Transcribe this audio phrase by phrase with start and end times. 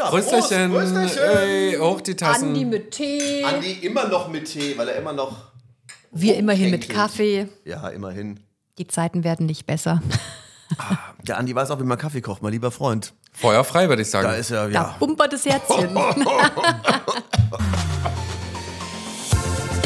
[0.00, 0.70] Ja, Prösterchen.
[0.72, 1.38] Prost, Prösterchen.
[1.38, 2.48] Ey, hoch die Tassen.
[2.48, 3.44] Andi mit Tee.
[3.44, 5.36] Andi immer noch mit Tee, weil er immer noch.
[6.10, 6.88] Wir immerhin mit.
[6.88, 7.48] Kaffee.
[7.66, 8.40] Ja, immerhin.
[8.78, 10.00] Die Zeiten werden nicht besser.
[11.26, 13.12] Der Andi weiß auch, wie man Kaffee kocht, mein lieber Freund.
[13.32, 14.26] Feuer frei, würde ich sagen.
[14.28, 14.96] Da ist er, Da ja.
[14.98, 15.90] bumpert das Herzchen.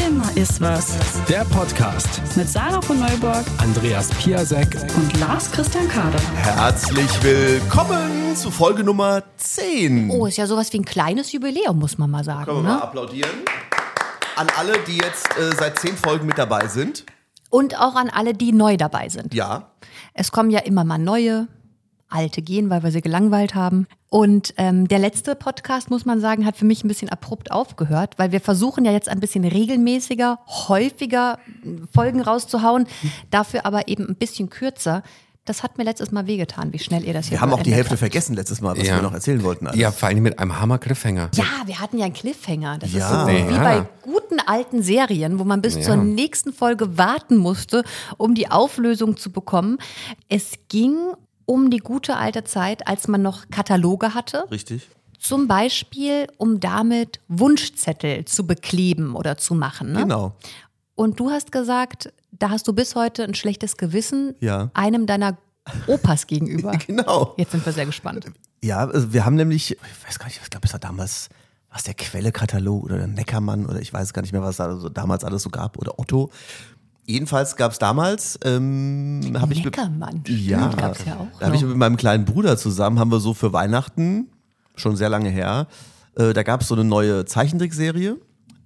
[0.06, 0.94] Immer ist was.
[1.28, 2.20] Der Podcast.
[2.36, 4.76] Mit Sarah von Neuburg Andreas Piasek.
[4.96, 6.20] und Lars Christian Kader.
[6.36, 10.10] Herzlich willkommen zu Folge Nummer 10.
[10.10, 12.44] Oh, ist ja sowas wie ein kleines Jubiläum, muss man mal sagen.
[12.46, 12.82] Können wir mal Ne?
[12.82, 13.30] applaudieren.
[14.36, 17.04] An alle, die jetzt äh, seit 10 Folgen mit dabei sind.
[17.50, 19.32] Und auch an alle, die neu dabei sind.
[19.34, 19.70] Ja.
[20.12, 21.46] Es kommen ja immer mal neue,
[22.08, 23.86] alte gehen, weil wir sie gelangweilt haben.
[24.10, 28.14] Und ähm, der letzte Podcast, muss man sagen, hat für mich ein bisschen abrupt aufgehört,
[28.18, 32.86] weil wir versuchen ja jetzt ein bisschen regelmäßiger, häufiger äh, Folgen rauszuhauen,
[33.30, 35.02] dafür aber eben ein bisschen kürzer.
[35.46, 37.72] Das hat mir letztes Mal wehgetan, wie schnell ihr das hier Wir haben auch die
[37.74, 37.98] Hälfte habt.
[37.98, 38.96] vergessen letztes Mal, was Ja.
[38.96, 39.66] wir noch erzählen wollten.
[39.66, 39.78] alles.
[39.78, 41.30] ja, vor allem mit einem Hammer-Cliffhanger.
[41.34, 42.78] Ja, wir hatten ja einen Cliffhanger.
[42.78, 43.06] Das Ja.
[43.06, 43.62] ist so wie Ja.
[43.62, 45.82] bei guten alten Serien, wo man bis Ja.
[45.82, 47.84] zur nächsten Folge warten musste,
[48.16, 49.76] um die Auflösung zu bekommen.
[50.30, 50.96] Es ging
[51.44, 54.46] um die gute alte Zeit, als man noch Kataloge hatte.
[54.50, 54.88] Richtig.
[55.18, 59.92] Zum Beispiel, um damit Wunschzettel zu bekleben oder zu machen.
[59.92, 60.00] Ne?
[60.00, 60.32] Genau.
[60.94, 62.12] Und du hast gesagt,
[62.44, 64.70] da hast du bis heute ein schlechtes Gewissen Ja.
[64.74, 65.38] einem deiner
[65.86, 66.72] Opas gegenüber.
[66.86, 67.32] Genau.
[67.38, 68.26] Jetzt sind wir sehr gespannt.
[68.62, 71.30] Ja, also wir haben nämlich, ich weiß gar nicht, ich glaube, es war damals,
[71.72, 74.90] was der Quelle-Katalog oder der Neckermann oder ich weiß gar nicht mehr, was da so
[74.90, 76.30] damals alles so gab oder Otto.
[77.06, 80.22] Jedenfalls gab es damals, ähm, habe ich mit, Neckermann.
[80.26, 83.20] ja, Stimmt, gab's ja auch da habe ich mit meinem kleinen Bruder zusammen, haben wir
[83.20, 84.28] so für Weihnachten,
[84.74, 85.66] schon sehr lange her,
[86.16, 88.16] äh, da gab es so eine neue Zeichentrickserie,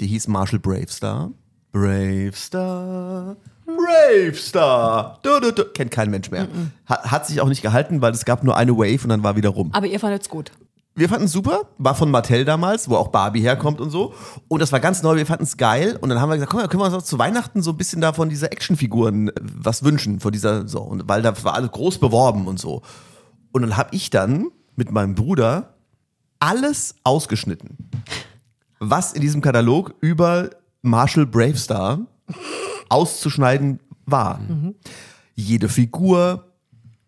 [0.00, 1.30] die hieß Marshall Bravestar.
[1.72, 3.36] Bravestar,
[3.76, 5.18] Bravestar.
[5.22, 5.64] Du, du, du.
[5.66, 6.48] Kennt kein Mensch mehr.
[6.86, 9.36] Hat, hat sich auch nicht gehalten, weil es gab nur eine Wave und dann war
[9.36, 9.70] wieder rum.
[9.72, 10.52] Aber ihr fandet's gut.
[10.94, 14.14] Wir fanden es super, war von Mattel damals, wo auch Barbie herkommt und so.
[14.48, 15.96] Und das war ganz neu, wir fanden es geil.
[16.00, 18.00] Und dann haben wir gesagt, komm, können wir uns auch zu Weihnachten so ein bisschen
[18.00, 20.80] da von dieser Actionfiguren äh, was wünschen, von dieser, so.
[20.80, 22.82] Und weil da war alles groß beworben und so.
[23.52, 25.74] Und dann habe ich dann mit meinem Bruder
[26.40, 27.76] alles ausgeschnitten,
[28.80, 30.50] was in diesem Katalog über
[30.82, 32.00] Marshall Bravestar
[32.88, 34.40] auszuschneiden war.
[35.34, 36.44] Jede Figur,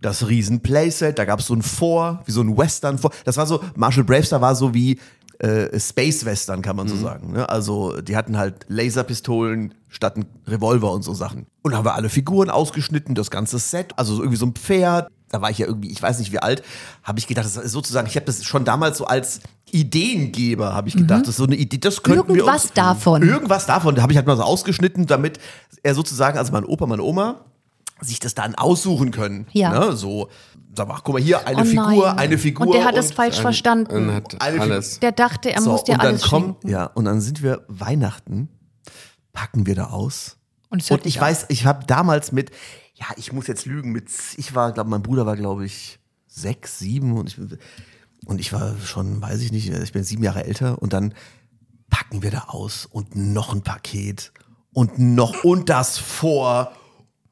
[0.01, 3.13] das riesen Playset, da gab es so ein Vor, wie so ein Western vor.
[3.25, 4.99] Das war so, Marshall Bravestar war so wie
[5.41, 7.33] äh, Space Western, kann man so sagen.
[7.33, 7.49] Ne?
[7.49, 11.47] Also die hatten halt Laserpistolen statt ein Revolver und so Sachen.
[11.63, 15.09] Und haben wir alle Figuren ausgeschnitten, das ganze Set, also so irgendwie so ein Pferd.
[15.31, 16.63] Da war ich ja irgendwie, ich weiß nicht wie alt,
[17.05, 20.89] habe ich gedacht, das ist sozusagen, ich habe das schon damals so als Ideengeber, habe
[20.89, 23.23] ich gedacht, das ist so eine Idee, das könnten wir Irgendwas davon.
[23.23, 25.39] Irgendwas davon, da habe ich halt mal so ausgeschnitten, damit
[25.83, 27.45] er sozusagen, also mein Opa, meine Oma,
[28.01, 29.47] sich das dann aussuchen können.
[29.53, 29.71] Ja.
[29.79, 29.97] Ne?
[29.97, 30.29] So,
[30.77, 32.67] sag mal, guck mal hier, eine Oh Figur, eine Figur.
[32.67, 34.13] Und der hat es falsch Und verstanden.
[34.13, 35.01] hat alles.
[35.01, 36.69] Der dachte, er so, muss dir und dann alles schenken.
[36.69, 38.49] ja, und dann sind wir Weihnachten,
[39.33, 40.37] packen wir da aus.
[40.71, 42.51] Und, Und ich weiß, ich habe damals mit,
[43.01, 46.79] ja, ich muss jetzt lügen, mit, ich war, glaube mein Bruder war, glaube ich, sechs,
[46.79, 47.39] sieben und ich,
[48.27, 51.15] und ich war schon, weiß ich nicht, ich bin sieben Jahre älter und dann
[51.89, 54.33] packen wir da aus und noch ein Paket
[54.73, 56.73] und noch und das vor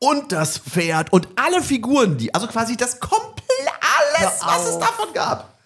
[0.00, 3.38] und das Pferd und alle Figuren, die, also quasi das komplett
[4.18, 5.58] alles, was es davon gab,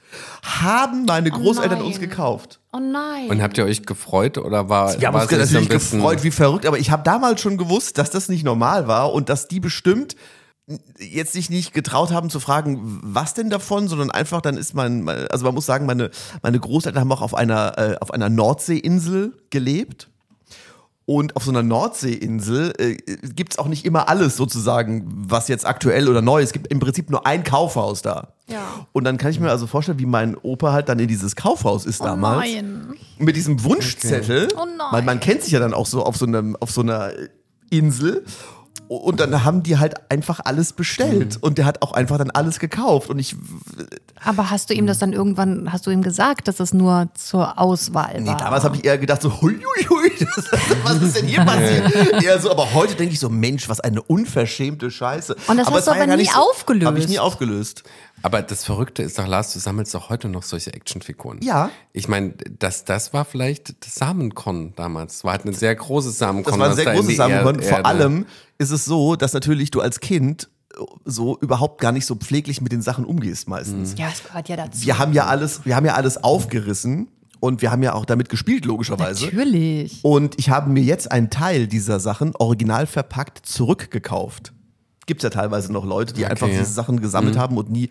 [0.42, 1.86] haben meine Großeltern nein.
[1.86, 2.58] uns gekauft.
[2.74, 3.28] Oh nein.
[3.28, 6.30] Und habt ihr euch gefreut oder war Wir haben war uns natürlich bisschen- gefreut wie
[6.30, 9.60] verrückt, aber ich habe damals schon gewusst, dass das nicht normal war und dass die
[9.60, 10.16] bestimmt
[10.98, 15.08] jetzt sich nicht getraut haben zu fragen, was denn davon, sondern einfach dann ist man,
[15.08, 16.10] also man muss sagen, meine,
[16.42, 20.08] meine Großeltern haben auch auf einer, äh, auf einer Nordseeinsel gelebt.
[21.04, 22.94] Und auf so einer Nordseeinsel äh,
[23.34, 26.46] gibt es auch nicht immer alles sozusagen, was jetzt aktuell oder neu ist.
[26.48, 28.34] Es gibt im Prinzip nur ein Kaufhaus da.
[28.48, 28.86] Ja.
[28.92, 31.86] Und dann kann ich mir also vorstellen, wie mein Opa halt dann in dieses Kaufhaus
[31.86, 32.94] ist damals nein.
[33.18, 34.86] mit diesem Wunschzettel, Oh nein.
[34.90, 37.10] weil man kennt sich ja dann auch so auf so einem auf so einer
[37.70, 38.24] Insel
[38.96, 42.58] und dann haben die halt einfach alles bestellt und der hat auch einfach dann alles
[42.58, 43.36] gekauft und ich
[44.24, 47.58] Aber hast du ihm das dann irgendwann, hast du ihm gesagt, dass es nur zur
[47.58, 48.36] Auswahl nee, war?
[48.36, 50.50] damals habe ich eher gedacht so hui hui hui das,
[50.84, 51.92] was ist denn hier passiert?
[52.22, 55.36] eher so, aber heute denke ich so Mensch, was eine unverschämte Scheiße.
[55.46, 56.86] Und das hast es du aber nie nicht aufgelöst.
[56.86, 57.84] Habe ich nie aufgelöst.
[58.22, 61.40] Aber das Verrückte ist doch, Lars, du sammelst doch heute noch solche Actionfiguren.
[61.42, 61.70] Ja.
[61.92, 65.14] Ich meine, das, das war vielleicht das Samenkon damals.
[65.14, 66.52] Das war halt ein sehr großes Samenkon.
[66.52, 67.16] Das war ein sehr großes.
[67.18, 68.26] Erde- Vor allem
[68.58, 70.48] ist es so, dass natürlich du als Kind
[71.04, 73.94] so überhaupt gar nicht so pfleglich mit den Sachen umgehst meistens.
[73.98, 74.86] ja, es gehört ja dazu.
[74.86, 77.08] Wir haben ja alles, wir haben ja alles aufgerissen
[77.40, 79.26] und wir haben ja auch damit gespielt, logischerweise.
[79.26, 79.98] Natürlich.
[80.02, 84.52] Und ich habe mir jetzt einen Teil dieser Sachen original verpackt zurückgekauft.
[85.06, 86.58] Gibt's ja teilweise noch Leute, die einfach ja.
[86.58, 87.90] diese Sachen gesammelt haben und nie.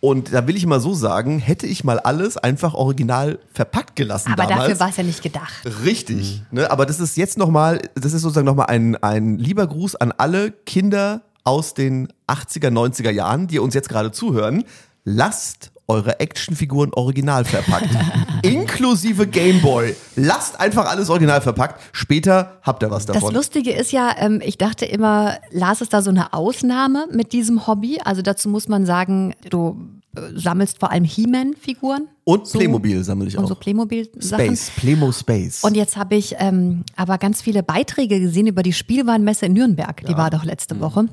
[0.00, 4.32] Und da will ich mal so sagen, hätte ich mal alles einfach original verpackt gelassen
[4.32, 4.70] Aber damals.
[4.70, 5.52] dafür war es ja nicht gedacht.
[5.84, 6.42] Richtig.
[6.50, 6.68] Ne?
[6.70, 10.50] Aber das ist jetzt nochmal, das ist sozusagen nochmal ein, ein lieber Gruß an alle
[10.50, 14.64] Kinder aus den 80er, 90er Jahren, die uns jetzt gerade zuhören.
[15.04, 17.88] Lasst eure Actionfiguren original verpackt.
[18.42, 19.94] Inklusive Gameboy.
[20.16, 21.80] Lasst einfach alles original verpackt.
[21.92, 23.34] Später habt ihr was Das davon.
[23.34, 27.66] Lustige ist ja, ähm, ich dachte immer, Lars ist da so eine Ausnahme mit diesem
[27.66, 28.00] Hobby.
[28.04, 29.76] Also dazu muss man sagen, du
[30.16, 32.08] äh, sammelst vor allem He-Man-Figuren.
[32.24, 33.48] Und so- Playmobil sammle ich Und auch.
[33.48, 34.44] so Playmobil-Sachen.
[34.46, 35.62] Space, Playmo Space.
[35.64, 40.04] Und jetzt habe ich ähm, aber ganz viele Beiträge gesehen über die Spielwarenmesse in Nürnberg.
[40.06, 41.06] Die war doch letzte Woche.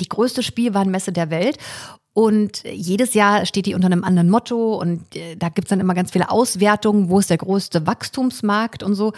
[0.00, 1.56] Die größte Spielwarenmesse der Welt.
[2.14, 5.94] Und jedes Jahr steht die unter einem anderen Motto und äh, da gibt's dann immer
[5.94, 9.12] ganz viele Auswertungen, wo ist der größte Wachstumsmarkt und so.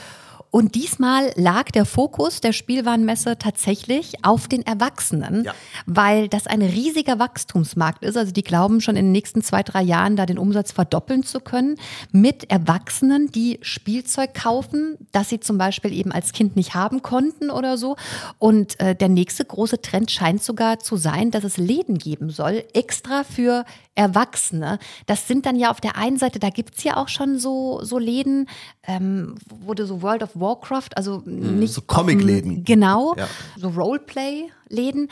[0.56, 5.52] Und diesmal lag der Fokus der Spielwarenmesse tatsächlich auf den Erwachsenen, Ja.
[5.84, 8.16] weil das ein riesiger Wachstumsmarkt ist.
[8.16, 11.40] Also die glauben schon in den nächsten zwei, drei Jahren da den Umsatz verdoppeln zu
[11.40, 11.76] können
[12.10, 17.50] mit Erwachsenen, die Spielzeug kaufen, das sie zum Beispiel eben als Kind nicht haben konnten
[17.50, 17.96] oder so.
[18.38, 22.64] Und äh, der nächste große Trend scheint sogar zu sein, dass es Läden geben soll,
[22.72, 24.78] extra für Erwachsene.
[25.06, 27.98] Das sind dann ja auf der einen Seite, da gibt's ja auch schon so, so
[27.98, 28.46] Läden,
[28.86, 32.64] ähm, wo du so World of Warcraft, also nicht so Comicläden.
[32.64, 33.26] Genau, Ja.
[33.56, 35.08] so Roleplay-Läden.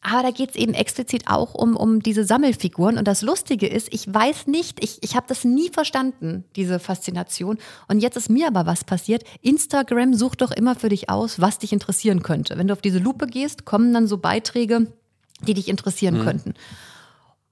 [0.00, 2.98] Aber da geht's eben explizit auch um, um diese Sammelfiguren.
[2.98, 7.58] Und das Lustige ist, ich weiß nicht, ich, ich habe das nie verstanden, diese Faszination.
[7.88, 9.24] Und jetzt ist mir aber was passiert.
[9.42, 12.56] Instagram sucht doch immer für dich aus, was dich interessieren könnte.
[12.56, 14.86] Wenn du auf diese Lupe gehst, kommen dann so Beiträge,
[15.42, 16.54] die dich interessieren könnten.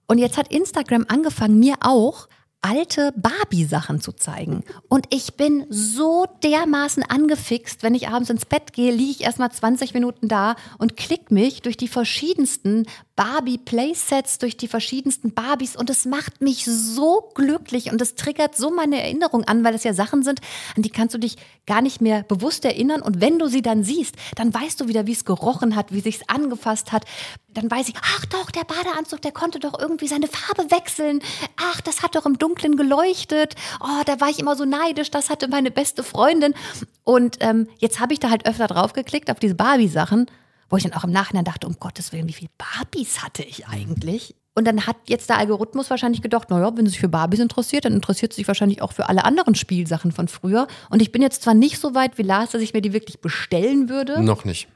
[0.06, 2.28] Und jetzt hat Instagram angefangen, mir auch
[2.66, 4.64] alte Barbie-Sachen zu zeigen.
[4.88, 9.52] Und ich bin so dermaßen angefixt, wenn ich abends ins Bett gehe, liege ich erstmal
[9.52, 12.86] 20 Minuten da und klick mich durch die verschiedensten
[13.16, 18.70] Barbie-Playsets, durch die verschiedensten Barbies und es macht mich so glücklich und es triggert so
[18.70, 20.40] meine Erinnerung an, weil es ja Sachen sind,
[20.76, 21.36] an die kannst du dich
[21.66, 25.06] gar nicht mehr bewusst erinnern und wenn du sie dann siehst, dann weißt du wieder,
[25.06, 27.04] wie es gerochen hat, wie sich's angefasst hat.
[27.48, 31.20] Dann weiß ich, ach doch, der Badeanzug, der konnte doch irgendwie seine Farbe wechseln.
[31.56, 33.54] Ach, das hat doch im Dunkeln geleuchtet.
[33.80, 35.10] Oh, da war ich immer so neidisch.
[35.10, 36.54] Das hatte meine beste Freundin.
[37.02, 40.26] Und ähm, jetzt habe ich da halt öfter drauf geklickt auf diese Barbie-Sachen,
[40.68, 43.66] wo ich dann auch im Nachhinein dachte, um Gottes Willen, wie viele Barbies hatte ich
[43.66, 44.34] eigentlich?
[44.54, 47.84] Und dann hat jetzt der Algorithmus wahrscheinlich gedacht, naja, wenn sie sich für Barbies interessiert,
[47.84, 50.66] dann interessiert sie sich wahrscheinlich auch für alle anderen Spielsachen von früher.
[50.88, 53.20] Und ich bin jetzt zwar nicht so weit wie Lars, dass ich mir die wirklich
[53.20, 54.22] bestellen würde.
[54.22, 54.68] Noch nicht.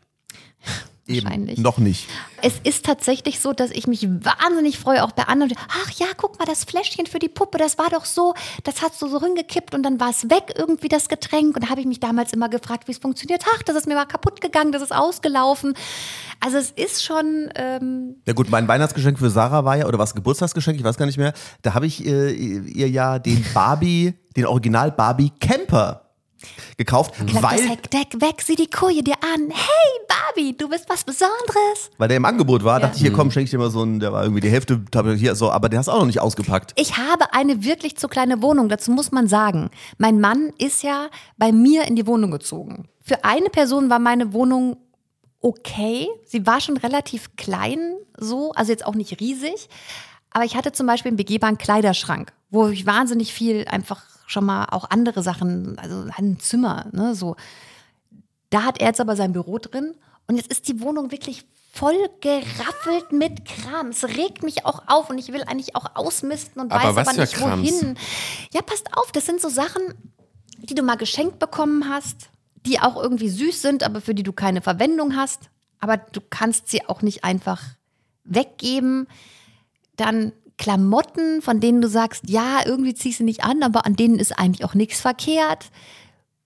[1.10, 1.58] wahrscheinlich.
[1.58, 2.08] Noch nicht.
[2.42, 5.52] Es ist tatsächlich so, dass ich mich wahnsinnig freue, auch bei anderen.
[5.68, 8.34] Ach ja, guck mal, das Fläschchen für die Puppe, das war doch so,
[8.64, 11.54] das hast du so hingekippt und dann war es weg, irgendwie das Getränk.
[11.56, 13.44] Und da habe ich mich damals immer gefragt, wie es funktioniert.
[13.54, 15.74] Ach, das ist mir mal kaputt gegangen, das ist ausgelaufen.
[16.40, 20.14] Also es ist schon, ähm, Ja gut, mein Weihnachtsgeschenk für Sarah war ja, oder was
[20.14, 24.46] Geburtstagsgeschenk, ich weiß gar nicht mehr, da habe ich äh, ihr ja den Barbie, den
[24.46, 26.09] Original Barbie Camper
[26.76, 29.50] gekauft, klapp das weil, Heckdeck weg, sieh die Koje dir an.
[29.50, 31.90] Hey Barbie, du bist was Besonderes.
[31.98, 32.86] weil der im Angebot war, Ja.
[32.86, 34.80] dachte ich, hier komm, schenke ich dir mal so einen, der war irgendwie die Hälfte,
[35.16, 36.72] hier so, aber der hast auch noch nicht ausgepackt.
[36.76, 38.68] Ich habe eine wirklich zu kleine Wohnung.
[38.68, 42.88] Dazu muss man sagen, mein Mann ist ja bei mir in die Wohnung gezogen.
[43.02, 44.76] Für eine Person war meine Wohnung
[45.40, 46.08] okay.
[46.26, 47.78] Sie war schon relativ klein,
[48.18, 49.68] so, also jetzt auch nicht riesig.
[50.30, 54.66] Aber ich hatte zum Beispiel einen begehbaren Kleiderschrank, wo ich wahnsinnig viel einfach schon mal
[54.66, 57.36] auch andere Sachen, also ein Zimmer, ne, so.
[58.50, 59.94] Da hat er jetzt aber sein Büro drin
[60.26, 63.88] und jetzt ist die Wohnung wirklich voll geraffelt mit Kram.
[63.88, 67.20] Es regt mich auch auf und ich will eigentlich auch ausmisten und Aber weiß aber
[67.20, 67.70] nicht Krams?
[67.70, 67.96] wohin.
[68.52, 69.82] Ja, passt auf, das sind so Sachen,
[70.58, 72.30] die du mal geschenkt bekommen hast,
[72.66, 75.50] die auch irgendwie süß sind, aber für die du keine Verwendung hast.
[75.78, 77.62] Aber du kannst sie auch nicht einfach
[78.24, 79.06] weggeben.
[79.96, 84.18] Dann Klamotten, von denen du sagst, ja, irgendwie ziehst du nicht an, aber an denen
[84.18, 85.70] ist eigentlich auch nichts verkehrt.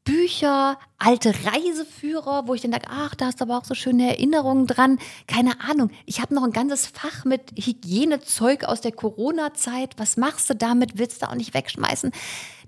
[0.04, 4.09] Bücher, alte Reiseführer, wo ich dann denke, ach, da hast du aber auch so schöne
[4.09, 5.00] Erinnerungen dran.
[5.26, 5.90] Keine Ahnung.
[6.06, 9.94] Ich habe noch ein ganzes Fach mit Hygienezeug aus der Corona-Zeit.
[9.97, 10.97] Was machst du damit?
[10.97, 12.12] Willst du auch nicht wegschmeißen?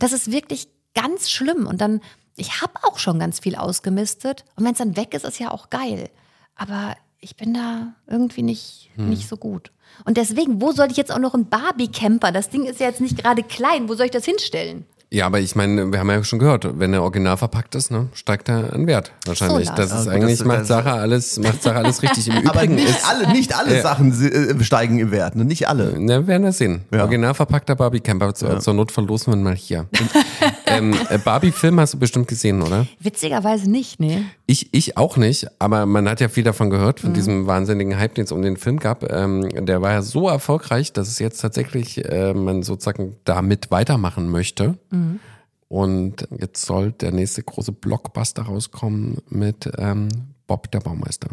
[0.00, 1.68] Das ist wirklich ganz schlimm.
[1.68, 2.00] Und dann,
[2.34, 4.44] ich habe auch schon ganz viel ausgemistet.
[4.56, 6.10] Und wenn es dann weg ist, ist ja auch geil.
[6.56, 9.72] Aber ich bin da irgendwie nicht, nicht so gut.
[10.04, 12.30] Und deswegen, wo soll ich jetzt auch noch einen Barbie-Camper?
[12.30, 13.88] Das Ding ist ja jetzt nicht gerade klein.
[13.88, 14.86] Wo soll ich das hinstellen?
[15.10, 18.08] Ja, aber ich meine, wir haben ja schon gehört, wenn er original verpackt ist, ne,
[18.12, 19.12] steigt er an Wert.
[19.24, 19.68] Wahrscheinlich.
[19.68, 22.26] So, das ist Ja, eigentlich, das- macht das- Sache alles, macht Sache alles richtig.
[22.28, 23.82] Im Aber Übrigen nicht ist, alle, nicht alle Ja.
[23.82, 24.12] Sachen
[24.60, 25.44] äh, steigen im Wert, ne?
[25.44, 25.94] nicht alle.
[25.98, 26.84] Na, wir werden das sehen.
[26.92, 27.02] Ja.
[27.02, 28.34] Original verpackter Barbie Camper.
[28.34, 29.86] Zur, zur Not verlosen wir ihn mal hier.
[30.66, 32.86] ähm, äh, Barbie-Film hast du bestimmt gesehen, oder?
[33.00, 34.22] Witzigerweise nicht, nee.
[34.46, 37.06] Ich, ich auch nicht, aber man hat ja viel davon gehört, Mhm.
[37.06, 39.10] von diesem wahnsinnigen Hype, den es um den Film gab.
[39.10, 44.28] Ähm, der war ja so erfolgreich, dass es jetzt tatsächlich äh, man sozusagen damit weitermachen
[44.30, 44.78] möchte.
[44.90, 45.20] Mhm.
[45.68, 50.08] Und jetzt soll der nächste große Blockbuster rauskommen mit ähm,
[50.46, 51.28] Bob der Baumeister.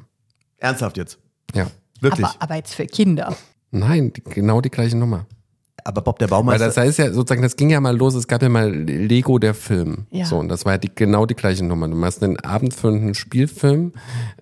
[0.57, 1.19] Ernsthaft jetzt.
[1.53, 1.67] Ja.
[2.01, 2.25] Wirklich.
[2.25, 3.35] Aber, aber jetzt für Kinder.
[3.71, 5.25] Nein, die, genau die gleiche Nummer.
[5.85, 6.65] Aber Bob der Weil Baumeister.
[6.67, 9.53] das heißt ja sozusagen, das ging ja mal los, es gab ja mal Lego der
[9.53, 10.05] Film.
[10.11, 10.25] Ja.
[10.25, 11.87] So, und das war ja die, genau die gleiche Nummer.
[11.87, 13.91] Du machst einen abendfüllenden Spielfilm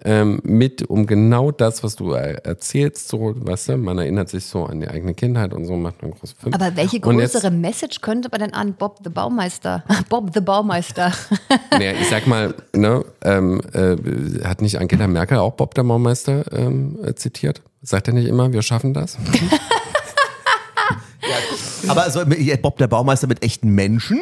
[0.05, 4.45] ähm, mit um genau das, was du er- erzählst, so, weißt du, man erinnert sich
[4.45, 6.53] so an die eigene Kindheit und so macht man einen großen Film.
[6.53, 10.41] Aber welche Und jetzt- größere Message könnte man denn an Bob the Baumeister, Bob the
[10.41, 11.11] Baumeister,
[11.71, 13.95] Naja, ich sag mal, ne, ähm, äh,
[14.45, 17.61] hat nicht Angela Merkel auch Bob der Baumeister ähm, äh, zitiert?
[17.81, 19.17] Sagt er nicht immer, wir schaffen das?
[21.87, 22.21] aber also
[22.61, 24.19] Bob der Baumeister mit echten Menschen?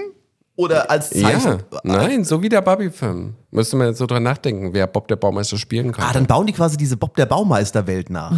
[0.56, 1.64] Oder als Ja, Zeichen?
[1.84, 3.34] nein, so wie der Barbie-Film.
[3.52, 6.06] Müsste man jetzt so dran nachdenken, wer Bob der Baumeister spielen kann.
[6.10, 8.34] Ah, dann bauen die quasi diese Bob der Baumeister-Welt nach.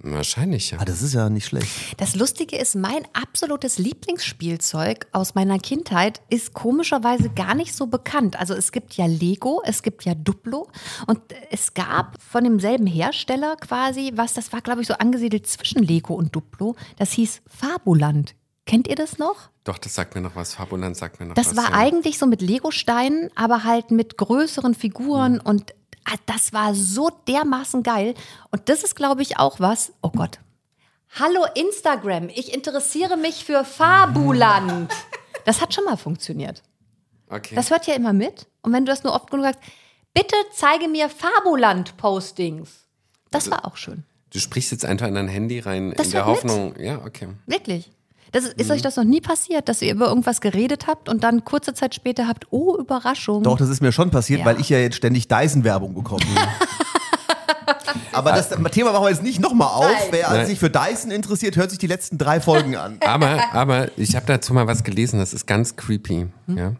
[0.00, 0.78] Wahrscheinlich, ja.
[0.80, 1.68] Ah, das ist ja nicht schlecht.
[1.98, 8.38] Das Lustige ist, mein absolutes Lieblingsspielzeug aus meiner Kindheit ist komischerweise gar nicht so bekannt.
[8.38, 10.68] Also es gibt ja Lego, es gibt ja Duplo
[11.06, 11.20] und
[11.50, 16.14] es gab von demselben Hersteller quasi was, das war glaube ich so angesiedelt zwischen Lego
[16.14, 18.34] und Duplo, das hieß Fabuland.
[18.66, 19.36] Kennt ihr das noch?
[19.64, 20.54] Doch, das sagt mir noch was.
[20.54, 21.56] Fabuland sagt mir noch Das was.
[21.56, 21.76] war ja.
[21.76, 27.82] eigentlich so mit Lego-Steinen, aber halt mit größeren Figuren und ah, das war so dermaßen
[27.82, 28.14] geil.
[28.50, 29.92] Und das ist, glaube ich, auch was.
[30.02, 30.38] Oh Gott.
[31.18, 34.92] Hallo Instagram, ich interessiere mich für Fabuland.
[35.44, 36.62] Das hat schon mal funktioniert.
[37.28, 37.54] Okay.
[37.54, 38.46] Das hört ja immer mit.
[38.62, 39.60] Und wenn du das nur oft genug sagst,
[40.12, 42.70] bitte zeige mir Fabuland-Postings.
[43.30, 44.04] Das war auch schön.
[44.32, 46.52] du sprichst jetzt einfach in dein Handy rein, Das in der hört mit.
[46.52, 46.74] Hoffnung.
[46.80, 47.28] Ja, okay.
[47.46, 47.90] Wirklich.
[48.32, 51.22] Das ist, ist euch das noch nie passiert, dass ihr über irgendwas geredet habt und
[51.22, 53.42] dann kurze Zeit später habt, oh, Überraschung.
[53.42, 54.46] Doch, das ist mir schon passiert, Ja.
[54.46, 56.24] weil ich ja jetzt ständig Dyson-Werbung bekomme.
[58.12, 59.84] Aber das Thema machen wir jetzt nicht nochmal auf.
[59.84, 60.08] Nein.
[60.10, 60.46] Wer Nein.
[60.46, 62.98] sich für Dyson interessiert, hört sich die letzten drei Folgen an.
[63.04, 66.26] Aber, aber ich habe dazu mal was gelesen, das ist ganz creepy.
[66.46, 66.56] Hm?
[66.58, 66.72] Ja?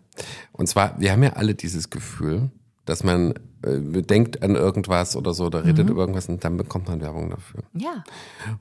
[0.53, 2.51] Und zwar, wir haben ja alle dieses Gefühl,
[2.85, 5.67] dass man äh, denkt an irgendwas oder so, oder Mhm.
[5.67, 7.63] redet über irgendwas und dann bekommt man Werbung dafür.
[7.73, 8.05] Ja.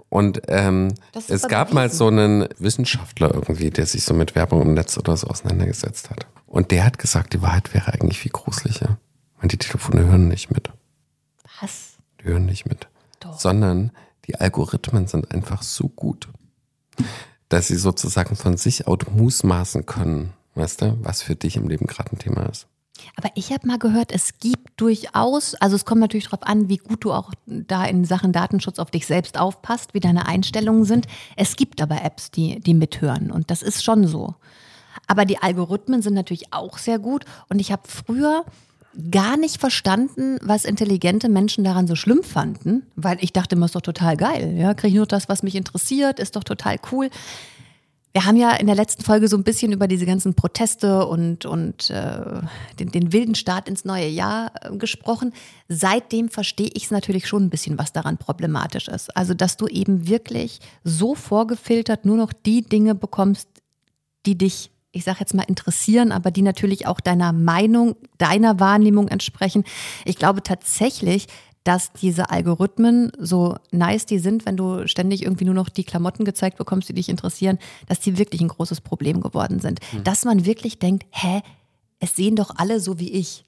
[0.09, 0.93] Und ähm,
[1.27, 5.17] es gab mal so einen Wissenschaftler irgendwie, der sich so mit Werbung im Netz oder
[5.17, 6.27] so auseinandergesetzt hat.
[6.47, 8.97] Und der hat gesagt, die Wahrheit wäre eigentlich viel gruseliger.
[9.41, 10.69] Und die Telefone hören nicht mit.
[11.59, 11.97] Was?
[12.21, 12.87] Die hören nicht mit.
[13.19, 13.37] Doch.
[13.39, 13.91] Sondern
[14.27, 16.29] die Algorithmen sind einfach so gut,
[17.49, 21.87] dass sie sozusagen von sich out mutmaßen können, weißt du, was für dich im Leben
[21.87, 22.67] gerade ein Thema ist.
[23.15, 26.77] Aber ich habe mal gehört, es gibt durchaus, also es kommt natürlich darauf an, wie
[26.77, 31.07] gut du auch da in Sachen Datenschutz auf dich selbst aufpasst, wie deine Einstellungen sind.
[31.35, 34.35] Es gibt aber Apps, die, die mithören und das ist schon so.
[35.07, 38.45] Aber die Algorithmen sind natürlich auch sehr gut und ich habe früher
[39.11, 43.75] gar nicht verstanden, was intelligente Menschen daran so schlimm fanden, weil ich dachte immer, ist
[43.75, 44.55] doch total geil.
[44.57, 47.09] Ja, kriege ich nur das, was mich interessiert, ist doch total cool.
[48.13, 51.47] Wir haben ja in der letzten Folge so ein bisschen über diese ganzen Proteste und,
[51.47, 52.41] und äh,
[52.79, 55.33] den, den wilden Start ins neue Jahr äh, gesprochen.
[55.67, 59.17] Seitdem verstehe ich es natürlich schon ein bisschen, was daran problematisch ist.
[59.17, 63.49] Also, dass du eben wirklich so vorgefiltert nur noch die Dinge bekommst,
[64.27, 69.07] die dich, ich sage jetzt mal, interessieren, aber die natürlich auch deiner Meinung, deiner Wahrnehmung
[69.07, 69.63] entsprechen.
[70.05, 71.25] Ich glaube tatsächlich,
[71.63, 76.25] dass diese Algorithmen, so nice die sind, wenn du ständig irgendwie nur noch die Klamotten
[76.25, 79.79] gezeigt bekommst, die dich interessieren, dass die wirklich ein großes Problem geworden sind.
[80.03, 81.41] Dass man wirklich denkt, hä,
[81.99, 83.45] es sehen doch alle so wie ich.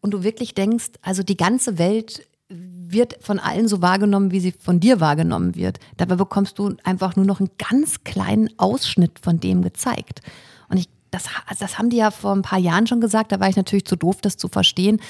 [0.00, 4.52] Und du wirklich denkst, also die ganze Welt wird von allen so wahrgenommen, wie sie
[4.52, 5.78] von dir wahrgenommen wird.
[5.98, 10.22] Dabei bekommst du einfach nur noch einen ganz kleinen Ausschnitt von dem gezeigt.
[10.70, 11.24] Und ich, das,
[11.58, 13.96] das haben die ja vor ein paar Jahren schon gesagt, da war ich natürlich zu
[13.96, 15.00] doof, das zu verstehen.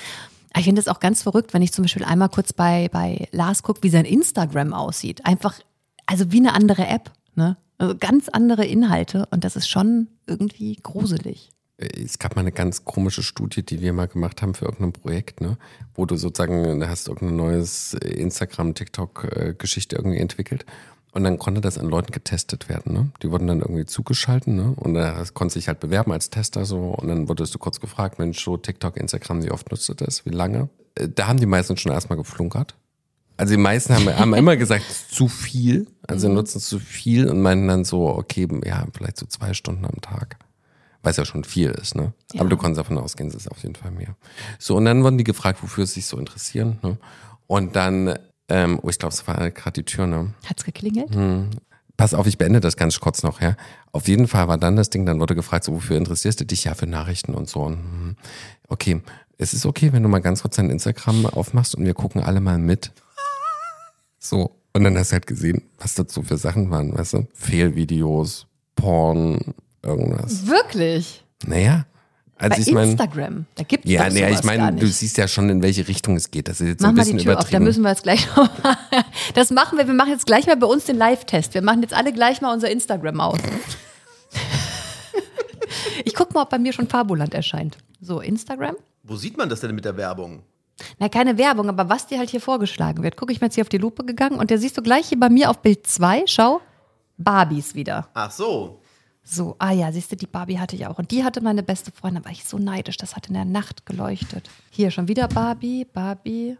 [0.56, 3.62] Ich finde es auch ganz verrückt, wenn ich zum Beispiel einmal kurz bei, bei Lars
[3.62, 5.24] gucke, wie sein Instagram aussieht.
[5.26, 5.60] Einfach,
[6.06, 7.10] also wie eine andere App.
[7.34, 7.56] Ne?
[7.78, 11.50] Also ganz andere Inhalte und das ist schon irgendwie gruselig.
[11.76, 15.40] Es gab mal eine ganz komische Studie, die wir mal gemacht haben für irgendein Projekt,
[15.40, 15.56] ne?
[15.94, 20.66] wo du sozusagen, da hast irgendein neues Instagram, TikTok-Geschichte irgendwie entwickelt.
[21.12, 22.92] Und dann konnte das an Leuten getestet werden.
[22.92, 23.10] Ne?
[23.22, 24.74] Die wurden dann irgendwie zugeschalten ne?
[24.76, 26.90] und da konnte sich halt bewerben als Tester so.
[26.90, 30.26] Und dann wurdest du kurz gefragt, Mensch, so TikTok, Instagram, wie oft nutzt du das?
[30.26, 30.68] Wie lange?
[30.94, 32.74] Äh, Da haben die meisten schon erstmal geflunkert.
[33.38, 35.86] Also die meisten haben, haben immer gesagt, zu viel.
[36.06, 40.00] Also nutzen zu viel und meinen dann so, okay, ja, vielleicht so zwei Stunden am
[40.00, 40.36] Tag.
[41.02, 42.12] Weil es ja schon viel ist, ne?
[42.32, 42.40] Ja.
[42.40, 44.16] Aber du kannst davon ausgehen, es ist auf jeden Fall mehr.
[44.58, 46.98] So, und dann wurden die gefragt, wofür sie sich so interessieren, ne?
[47.46, 50.32] Und dann, ähm, oh, ich glaube, es war gerade die Tür, ne?
[50.46, 51.14] Hat's geklingelt?
[51.14, 51.50] Hm.
[51.96, 53.56] Pass auf, ich beende das ganz kurz noch, ja.
[53.92, 56.64] Auf jeden Fall war dann das Ding, dann wurde gefragt, so, wofür interessierst du dich?
[56.64, 57.62] Ja, für Nachrichten und so.
[57.62, 58.16] Und, hm,
[58.68, 59.02] okay,
[59.36, 62.40] es ist okay, wenn du mal ganz kurz dein Instagram aufmachst und wir gucken alle
[62.40, 62.92] mal mit.
[64.18, 64.54] So.
[64.74, 67.26] Und dann hast du halt gesehen, was so für Sachen waren, weißt du?
[67.34, 70.46] Fehlvideos, Porn, irgendwas.
[70.46, 71.24] Wirklich?
[71.44, 71.86] Naja.
[72.38, 72.90] Also Bei ich meine.
[72.92, 73.46] Instagram.
[73.56, 76.16] Da gibt es Ja, doch nee, ich meine, du siehst ja schon, in welche Richtung
[76.16, 76.46] es geht.
[76.48, 77.64] Das ist jetzt Mach ein mal bisschen die Tür auf, da übertrieben.
[77.64, 78.76] müssen wir jetzt gleich noch mal.
[79.34, 81.54] Das machen wir, wir machen jetzt gleich mal bei uns den Live-Test.
[81.54, 83.38] Wir machen jetzt alle gleich mal unser Instagram aus.
[86.04, 87.76] Ich guck mal, ob bei mir schon Fabuland erscheint.
[88.00, 88.76] So, Instagram.
[89.02, 90.42] Wo sieht man das denn mit der Werbung?
[90.98, 93.16] Na, keine Werbung, aber was dir halt hier vorgeschlagen wird.
[93.16, 95.18] Gucke ich mir jetzt hier auf die Lupe gegangen und der siehst du gleich hier
[95.20, 96.24] bei mir auf Bild 2.
[96.26, 96.60] Schau,
[97.18, 98.08] Barbies wieder.
[98.14, 98.80] Ach so.
[99.30, 100.98] So, ah ja, siehst du, die Barbie hatte ich auch.
[100.98, 102.96] Und die hatte meine beste Freundin, da war ich so neidisch.
[102.96, 104.48] Das hat in der Nacht geleuchtet.
[104.70, 106.56] Hier schon wieder Barbie, Barbie,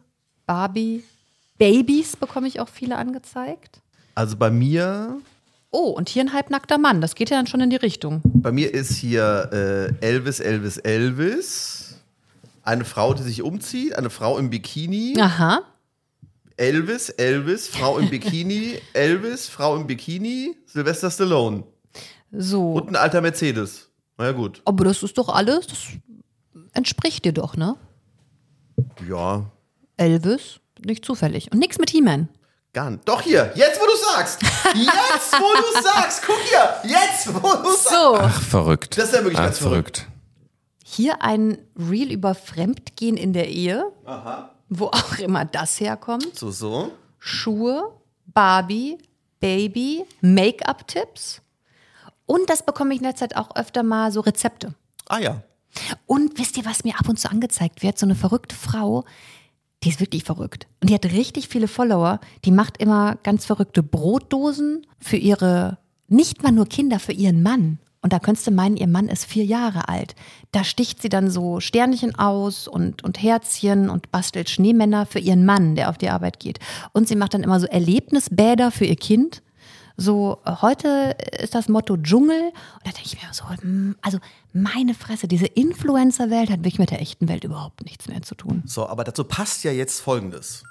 [0.46, 1.02] Barbie.
[1.56, 3.80] Babys bekomme ich auch viele angezeigt.
[4.14, 5.18] Also bei mir,
[5.70, 7.00] Oh, und hier ein halbnackter Mann.
[7.00, 8.20] Das geht ja dann schon in die Richtung.
[8.25, 9.50] bei mir ist hier
[10.00, 11.96] äh, Elvis, Elvis, Elvis.
[12.62, 15.14] Eine Frau, die sich umzieht, eine Frau im Bikini.
[15.18, 15.60] Aha.
[16.56, 21.64] Elvis, Elvis, Frau im Bikini, Elvis, Frau im Bikini, Sylvester Stallone.
[22.32, 22.73] So.
[22.73, 23.88] Und ein alter Mercedes.
[24.16, 24.62] Na ja, gut.
[24.64, 25.66] Aber das ist doch alles.
[25.66, 25.78] Das
[26.73, 27.76] entspricht dir doch, ne?
[29.08, 29.47] Ja,
[29.97, 31.50] Elvis, nicht zufällig.
[31.52, 32.28] Und nichts mit He-Man.
[32.73, 33.08] gar nicht.
[33.08, 34.42] Doch hier, jetzt wo du sagst.
[34.75, 36.23] Jetzt wo du sagst.
[36.25, 37.88] Guck hier, jetzt wo du sagst.
[37.88, 38.14] So.
[38.16, 38.97] Ach, verrückt.
[38.97, 40.06] Das ist ja wirklich Ach, ganz verrückt.
[40.85, 43.85] Hier ein Reel über Fremdgehen in der Ehe.
[44.68, 46.37] Wo auch immer das herkommt.
[46.38, 46.92] So, so.
[47.18, 47.92] Schuhe,
[48.26, 48.99] Barbie,
[49.40, 51.40] Baby, Make-up-Tipps.
[52.28, 54.75] Und das bekomme ich in letzter Zeit auch öfter mal so Rezepte.
[55.08, 55.42] Ah ja.
[56.06, 57.99] Und wisst ihr, was mir ab und zu angezeigt wird?
[57.99, 59.04] So eine verrückte Frau,
[59.82, 60.66] die ist wirklich verrückt.
[60.82, 62.20] Und die hat richtig viele Follower.
[62.44, 67.78] Die macht immer ganz verrückte Brotdosen für ihre, nicht mal nur Kinder, für ihren Mann.
[68.02, 70.14] Und da könntest du meinen, ihr Mann ist vier Jahre alt.
[70.52, 75.47] Da sticht sie dann so Sternchen aus und, und Herzchen und bastelt Schneemänner für ihren
[75.47, 76.58] Mann, der auf die Arbeit geht.
[76.92, 79.42] Und sie macht dann immer so Erlebnisbäder für ihr Kind.
[80.00, 82.40] So, äh, heute ist das Motto Dschungel.
[82.40, 84.19] Und da denke ich mir so, hm, also
[84.52, 88.63] meine Fresse, diese Influencer-Welt hat wirklich mit der echten Welt überhaupt nichts mehr zu tun.
[88.65, 90.63] So, aber dazu passt ja jetzt Folgendes.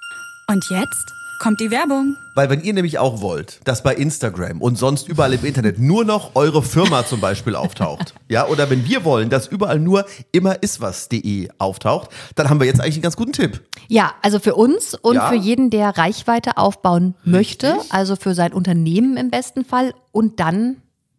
[0.47, 2.15] Und jetzt kommt die Werbung.
[2.35, 6.05] Weil wenn ihr nämlich auch wollt, dass bei Instagram und sonst überall im Internet nur
[6.05, 10.61] noch eure Firma zum Beispiel auftaucht, ja, oder wenn wir wollen, dass überall nur immer
[10.61, 13.61] iswas.de auftaucht, dann haben wir jetzt eigentlich einen ganz guten Tipp.
[13.87, 15.29] Ja, also für uns und Ja.
[15.29, 20.77] für jeden, der Reichweite aufbauen möchte, also für sein Unternehmen im besten Fall und dann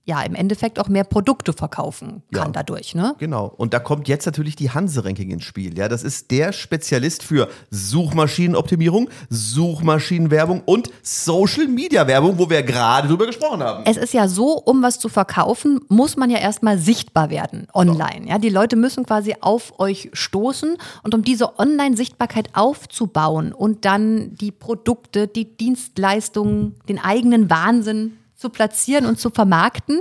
[0.08, 2.52] ja im Endeffekt auch mehr Produkte verkaufen kann Ja.
[2.52, 3.14] dadurch, ne?
[3.18, 3.52] Genau.
[3.56, 5.76] Und da kommt jetzt natürlich die Hanse-Ranking ins Spiel.
[5.78, 13.62] Ja, das ist der Spezialist für Suchmaschinenoptimierung, Suchmaschinenwerbung und Social-Media-Werbung, wo wir gerade drüber gesprochen
[13.62, 13.84] haben.
[13.86, 18.26] Es ist ja so, um was zu verkaufen, muss man ja erstmal sichtbar werden online.
[18.26, 24.34] Ja, die Leute müssen quasi auf euch stoßen und um diese Online-Sichtbarkeit aufzubauen und dann
[24.36, 30.00] die Produkte, die Dienstleistungen, den eigenen Wahnsinn zu platzieren und zu vermarkten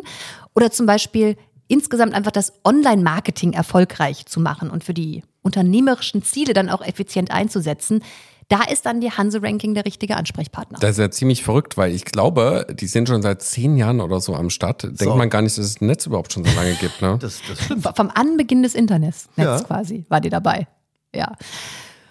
[0.55, 1.35] oder zum Beispiel
[1.67, 7.31] insgesamt einfach das Online-Marketing erfolgreich zu machen und für die unternehmerischen Ziele dann auch effizient
[7.31, 8.01] einzusetzen.
[8.49, 10.79] Da ist dann die Hanse-Ranking der richtige Ansprechpartner.
[10.79, 14.21] Das ist ja ziemlich verrückt, weil ich glaube, die sind schon seit zehn Jahren oder
[14.21, 14.83] so am Start.
[14.83, 15.15] Denkt So.
[15.17, 17.01] man gar nicht, dass es das Netz überhaupt schon so lange gibt.
[17.01, 17.17] Ne?
[17.19, 17.85] Das, das stimmt.
[17.97, 19.59] Vom Anbeginn des Internets Ja.
[19.59, 20.67] quasi war die dabei.
[21.13, 21.33] Ja.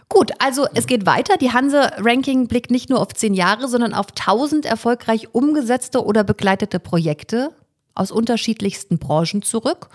[0.09, 1.37] Gut, also es geht weiter.
[1.37, 6.79] Die Hanse-Ranking blickt nicht nur auf zehn Jahre, sondern auf tausend erfolgreich umgesetzte oder begleitete
[6.79, 7.53] Projekte
[7.95, 9.89] aus unterschiedlichsten Branchen zurück.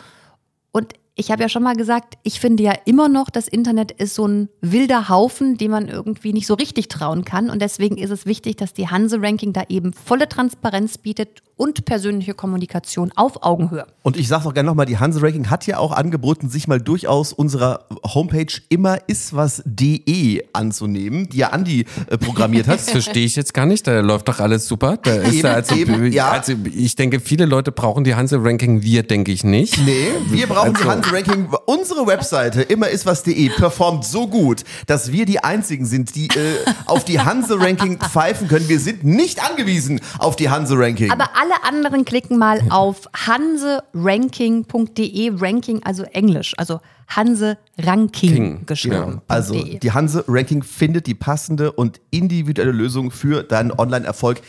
[0.72, 4.16] Und ich habe ja schon mal gesagt, ich finde ja immer noch, das Internet ist
[4.16, 7.50] so ein wilder Haufen, dem man irgendwie nicht so richtig trauen kann.
[7.50, 12.34] Und deswegen ist es wichtig, dass die Hanse-Ranking da eben volle Transparenz bietet und persönliche
[12.34, 13.86] Kommunikation auf Augenhöhe.
[14.02, 16.80] Und ich sag's auch gerne nochmal, die Hanse Ranking hat ja auch angeboten, sich mal
[16.82, 22.80] durchaus unserer Homepage immeriswas.de anzunehmen, die ja Andi äh, programmiert hat.
[22.80, 23.86] Das verstehe ich jetzt gar nicht.
[23.86, 24.98] Da läuft doch alles super.
[24.98, 26.32] Da ist Eben, da also, eben, ja.
[26.32, 28.82] also ich denke, viele Leute brauchen die Hanse-Ranking.
[28.82, 29.78] Wir denke ich nicht.
[29.86, 31.50] Nee, wir brauchen die Also- Hanse Ranking.
[31.66, 37.20] Unsere Webseite immeriswas.de performt so gut, dass wir die einzigen sind, die äh, auf die
[37.20, 38.70] Hanse Ranking pfeifen können.
[38.70, 41.12] Wir sind nicht angewiesen auf die Hanse Ranking.
[41.12, 49.22] Aber alle anderen klicken mal auf hanseranking.de, Ranking also Englisch, also Hanse Ranking King, geschrieben.
[49.28, 49.80] Also .de.
[49.80, 54.42] die Hanse Ranking findet die passende und individuelle Lösung für deinen Online-Erfolg.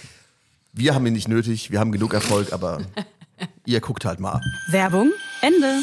[0.73, 2.81] Wir haben ihn nicht nötig, wir haben genug Erfolg, aber
[3.67, 4.41] ihr guckt halt mal.
[4.71, 5.81] Werbung Ende.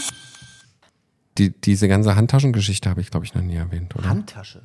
[1.39, 4.09] Die, diese ganze Handtaschengeschichte habe ich, glaube ich, noch nie erwähnt, oder?
[4.09, 4.61] Handtasche.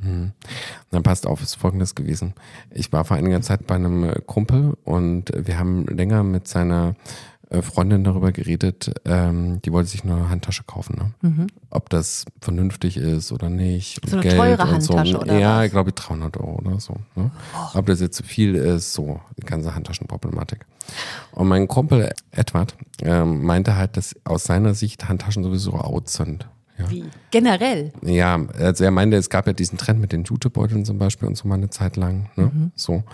[0.91, 2.35] Dann passt auf, ist folgendes gewesen.
[2.71, 6.95] Ich war vor einiger Zeit bei einem äh, Kumpel und wir haben länger mit seiner
[7.51, 11.13] äh, Freundin darüber geredet, ähm, die wollte sich eine Handtasche kaufen.
[11.23, 11.47] Ne?
[11.71, 14.03] Ob das vernünftig ist oder nicht.
[14.03, 14.11] und Mhm.
[14.11, 14.95] So eine teure und so.
[14.97, 15.71] Handtasche oder Ja, was?
[15.71, 16.97] glaube ich 300 Euro oder so.
[17.15, 17.31] Ne?
[17.75, 20.67] Ob das jetzt zu viel ist, so die ganze Handtaschenproblematik.
[21.33, 26.47] Und mein Kumpel Edward ähm, meinte halt, dass aus seiner Sicht Handtaschen sowieso out sind.
[26.79, 26.91] Ja.
[26.91, 27.05] Wie?
[27.31, 27.93] Generell.
[28.03, 31.37] Ja, also er meinte, es gab ja diesen Trend mit den Jutebeuteln zum Beispiel und
[31.37, 32.29] so mal eine Zeit lang.
[32.37, 32.51] Ne?
[32.53, 32.73] Mhm.
[32.75, 33.05] So.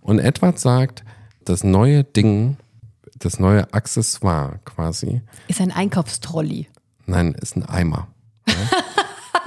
[0.00, 1.02] Und Edward sagt,
[1.44, 2.58] das neue Ding,
[3.18, 6.68] das neue Accessoire quasi, Ist ein Einkaufstrolli.
[7.06, 8.08] nein, ist ein Eimer.
[8.46, 8.54] Ja?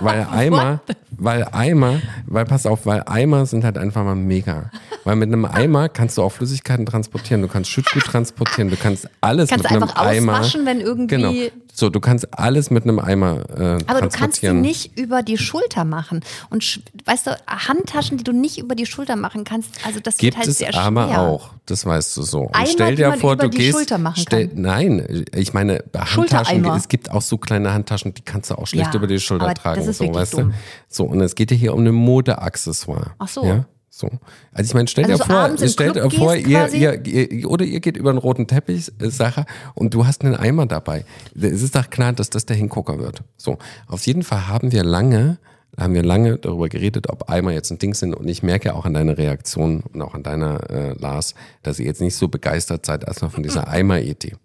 [0.02, 0.82] weil Eimer,
[1.12, 4.72] weil Eimer, weil pass auf, weil Eimer sind halt einfach mal mega.
[5.04, 9.10] Weil mit einem Eimer kannst du auch Flüssigkeiten transportieren, du kannst Schüttgut transportieren, du kannst
[9.22, 10.34] alles Kannst mit du einem einfach Eimer.
[10.40, 11.34] auswaschen, wenn irgendwie- Genau.
[11.74, 14.60] So, du kannst alles mit einem Eimer äh, Aber du kannst transportieren.
[14.62, 16.22] nicht über die Schulter machen.
[16.50, 20.36] Und weißt du, Handtaschen, die du nicht über die Schulter machen kannst, also das Gibt
[20.36, 21.22] wird halt es sehr aber schwer.
[21.22, 22.42] auch, das weißt du so.
[22.42, 23.72] Und Eimer, stell dir vor, du die gehst.
[23.78, 24.50] Schulter machen stell.
[24.54, 28.94] Nein, ich meine, Handtaschen, es gibt auch so kleine Handtaschen, die kannst du auch schlecht
[28.94, 29.80] Ja, über die Schulter tragen.
[29.80, 30.50] das ist so, weißt dumm.
[30.50, 30.56] du?
[30.88, 33.12] So, und es geht ja hier um eine Modeaccessoire.
[33.20, 33.46] Ach so.
[33.46, 33.66] Ja?
[33.90, 34.08] So.
[34.54, 37.66] Also ich meine, stell Also dir so vor, stell dir vor, ihr, ihr, ihr, oder
[37.66, 41.04] ihr geht über einen roten Teppich, äh, Sache, und du hast einen Eimer dabei.
[41.36, 43.24] Es ist doch klar, dass das der Hingucker wird.
[43.36, 43.58] So.
[43.88, 45.38] Auf jeden Fall haben wir lange,
[45.78, 48.14] haben wir lange darüber geredet, ob Eimer jetzt ein Ding sind.
[48.14, 51.86] Und ich merke auch an deiner Reaktion und auch an deiner, äh, Lars, dass ihr
[51.86, 54.36] jetzt nicht so begeistert seid erstmal von dieser Eimer-Idee.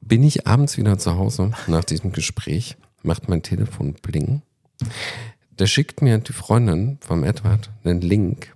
[0.00, 4.42] Bin ich abends wieder zu Hause nach diesem Gespräch, macht mein Telefon bling.
[5.56, 8.54] Da schickt mir die Freundin vom Edward einen Link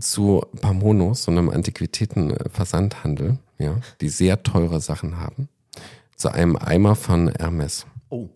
[0.00, 5.48] zu Pamonos, so einem Antiquitätenversandhandel, ja, die sehr teure Sachen haben,
[6.16, 7.86] zu einem Eimer von Hermes.
[8.08, 8.28] Oh.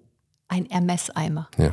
[0.49, 1.49] Ein Hermes-Eimer.
[1.59, 1.73] Ja,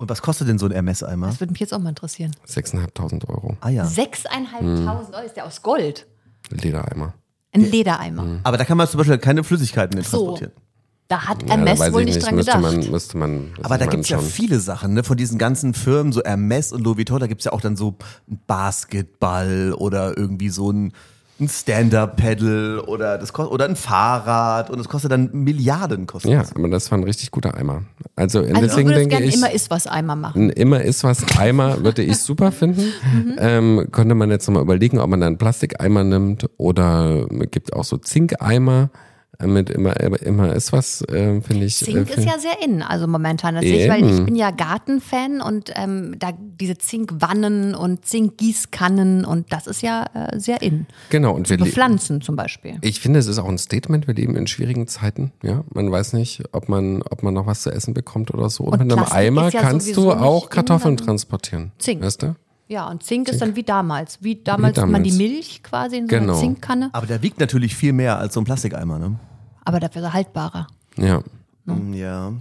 [0.00, 1.26] Und was kostet denn so ein MS-Eimer?
[1.26, 2.34] Das würde mich jetzt auch mal interessieren.
[2.48, 3.56] 6.500 Euro.
[3.60, 3.84] Ah ja.
[3.84, 6.06] Sechseinhalbtausend Euro, ist der aus Gold.
[6.48, 7.12] Ledereimer.
[7.52, 8.22] Ein Ledereimer.
[8.22, 8.40] Mhm.
[8.42, 10.08] Aber da kann man zum Beispiel keine Flüssigkeiten So.
[10.24, 10.52] transportieren.
[11.08, 12.76] Da hat Ja, Hermes weiß wohl ich nicht nicht, dran müsste gedacht.
[12.76, 13.44] man, müsste man.
[13.50, 15.04] müsste Aber da man gibt's ja viele Sachen, ne?
[15.04, 17.96] Von diesen ganzen Firmen, so Hermes und Louis Vuitton, da gibt's ja auch dann so
[18.30, 20.92] ein Basketball oder irgendwie so ein,
[21.40, 26.40] ein Stand-Up-Pedal oder das kostet, oder ein Fahrrad und das kostet dann Milliarden kostet Ja,
[26.40, 26.54] das.
[26.54, 27.82] aber das war ein richtig guter Eimer.
[28.16, 29.34] Also, also deswegen du denke gerne ich.
[29.36, 30.46] immer ist was Eimer machen.
[30.46, 32.92] Ein immer ist was Eimer, würde ich super finden.
[33.12, 33.36] Mhm.
[33.38, 37.72] Ähm, könnte man jetzt mal überlegen, ob man dann einen Plastikeimer nimmt oder es gibt
[37.72, 38.90] auch so Zinkeimer
[39.46, 41.76] mit immer, immer ist was, äh, finde ich.
[41.76, 43.54] Zink äh, ist find- ja sehr in, also momentan.
[43.54, 49.24] Das sehe ich, weil ich bin ja Gartenfan und ähm, da diese Zinkwannen und Zinkgießkannen
[49.24, 50.86] und das ist ja äh, sehr in.
[51.10, 52.76] Genau, und wir le- Bepflanzen zum Beispiel.
[52.82, 54.06] Ich finde, es ist auch ein Statement.
[54.06, 55.32] Wir leben in schwierigen Zeiten.
[55.42, 58.64] Ja, man weiß nicht, ob man, ob man noch was zu essen bekommt oder so.
[58.64, 61.72] Und, Und mit einem Plastik Eimer ist ja kannst du auch in, Kartoffeln transportieren.
[61.78, 62.02] Zink.
[62.02, 62.34] Weißt du?
[62.68, 64.18] Ja, und Zink, ist dann wie damals.
[64.22, 65.18] Wie damals, Wie man die damals.
[65.30, 66.32] Milch quasi in so Genau.
[66.34, 69.16] einer Zinkkanne, Aber der wiegt natürlich viel mehr als so ein Plastikeimer, ne?
[69.70, 70.66] Aber dafür er haltbarer.
[70.96, 71.22] Ja.
[71.92, 72.32] Ja.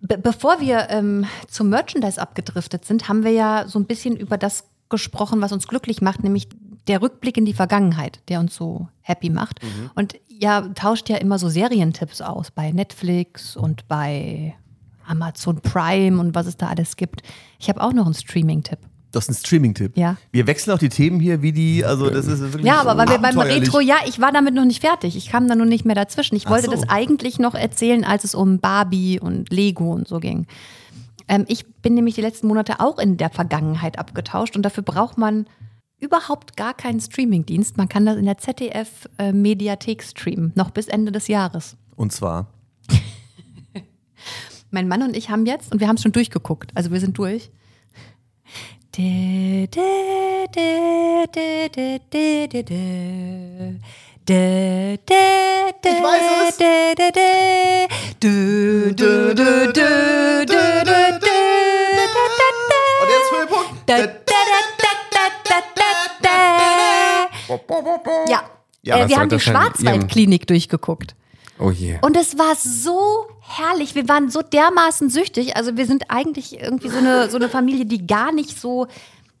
[0.00, 4.38] Be bevor wir ähm, zum Merchandise abgedriftet sind, haben wir ja so ein bisschen über
[4.38, 6.48] das gesprochen, was uns glücklich macht, nämlich
[6.86, 9.60] der Rückblick in die Vergangenheit, der uns so happy macht.
[9.94, 14.54] Und ja, tauscht ja immer so Serientipps aus bei Netflix und bei
[15.06, 17.22] Amazon Prime und was es da alles gibt.
[17.58, 18.78] Ich habe auch noch einen Streaming-Tipp.
[19.12, 19.96] Das ist ein Streaming-Tipp.
[19.96, 20.16] Ja.
[20.30, 23.08] Wir wechseln auch die Themen hier, wie die, also das ist wirklich Ja, aber weil
[23.08, 23.38] wir beim.
[23.38, 25.16] Retro, ja, ich war damit noch nicht fertig.
[25.16, 26.36] Ich kam da noch nicht mehr dazwischen.
[26.36, 26.72] Ich Ach wollte so.
[26.72, 30.46] das eigentlich noch erzählen, als es um Barbie und Lego und so ging.
[31.26, 35.18] Ähm, ich bin nämlich die letzten Monate auch in der Vergangenheit abgetauscht und dafür braucht
[35.18, 35.46] man
[35.98, 37.76] überhaupt gar keinen Streamingdienst.
[37.76, 41.76] Man kann das in der ZDF-Mediathek streamen, noch bis Ende des Jahres.
[41.96, 42.48] Und zwar,
[44.70, 47.18] Mein Mann und ich haben jetzt, und wir haben es schon durchgeguckt, also wir sind
[47.18, 47.50] durch.
[55.82, 56.58] Ich weiß es.
[63.00, 63.90] und jetzt Höhepunkt.
[68.28, 68.42] Ja,
[68.82, 69.40] Ja, äh, wir haben die?
[69.40, 71.14] Schwarzwaldklinik durchgeguckt.
[71.60, 71.98] Oh je.
[72.00, 73.94] Und es war so herrlich.
[73.94, 75.56] Wir waren so dermaßen süchtig.
[75.56, 78.86] Also wir sind eigentlich irgendwie so eine, so eine Familie, die gar nicht so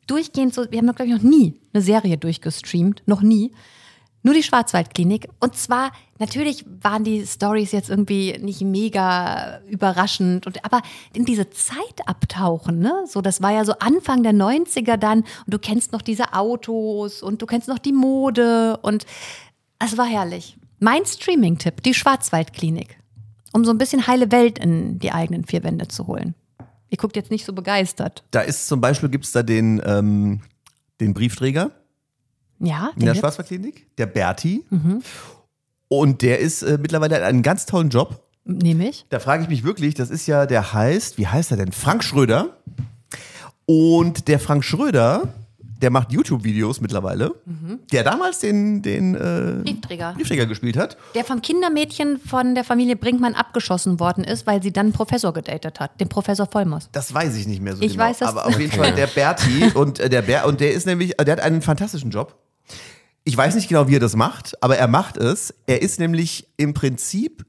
[0.06, 3.02] durchgehend so, wir haben, glaube ich, noch nie eine Serie durchgestreamt.
[3.06, 3.52] Noch nie.
[4.22, 5.28] Nur die Schwarzwaldklinik.
[5.40, 10.46] Und zwar, natürlich waren die Stories jetzt irgendwie nicht mega überraschend.
[10.46, 10.82] Und, aber
[11.14, 13.04] in diese Zeit abtauchen, ne?
[13.06, 15.20] So, das war ja so Anfang der 90er dann.
[15.20, 18.78] Und du kennst noch diese Autos und du kennst noch die Mode.
[18.82, 19.06] Und
[19.78, 20.58] es war herrlich.
[20.80, 22.96] Mein Streaming-Tipp, die Schwarzwaldklinik.
[23.52, 26.34] um so ein bisschen heile Welt in die eigenen vier Wände zu holen.
[26.88, 28.22] Ihr guckt jetzt nicht so begeistert.
[28.30, 30.40] Da ist zum Beispiel, gibt's da den, ähm,
[31.00, 31.70] den Briefträger
[32.60, 33.14] Ja, in der?
[33.16, 34.64] Schwarzwaldklinik, der Berti.
[35.88, 38.24] Und der ist äh, mittlerweile hat einen ganz tollen Job.
[38.44, 39.04] Nehme ich.
[39.10, 41.72] Da frage ich mich wirklich, das ist ja, der heißt, wie heißt er denn?
[41.72, 42.56] Frank Schröder.
[43.66, 45.32] Und der Frank Schröder,
[45.80, 47.34] der macht YouTube-Videos mittlerweile,
[47.92, 50.12] der damals den, den äh, Briefträger.
[50.14, 50.96] Briefträger gespielt hat.
[51.14, 55.32] Der vom Kindermädchen von der Familie Brinkmann abgeschossen worden ist, weil sie dann einen Professor
[55.32, 56.88] gedatet hat, den Professor Vollmoss.
[56.92, 58.04] Das weiß ich nicht mehr so Ich genau.
[58.04, 60.86] weiß das- Aber auf jeden Fall der Berti und äh, der Bär und der ist
[60.86, 62.36] nämlich, der hat einen fantastischen Job.
[63.24, 65.54] Ich weiß nicht genau, wie er das macht, aber er macht es.
[65.66, 67.44] Er ist nämlich im Prinzip,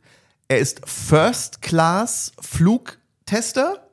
[0.48, 3.88] er ist First Class Flugtester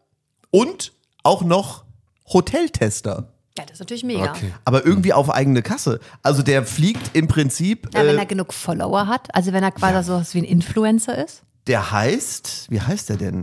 [0.51, 1.85] und auch noch
[2.33, 3.33] Hoteltester.
[3.59, 4.31] Ja, das ist natürlich mega.
[4.31, 4.53] Okay.
[4.65, 6.01] Aber irgendwie auf eigene Kasse.
[6.23, 9.73] Also der fliegt im Prinzip, Ja, wenn äh, er genug Follower hat, also wenn er
[9.73, 11.43] quasi so was wie ein Influencer ist.
[11.67, 13.43] der heißt, wie heißt der denn?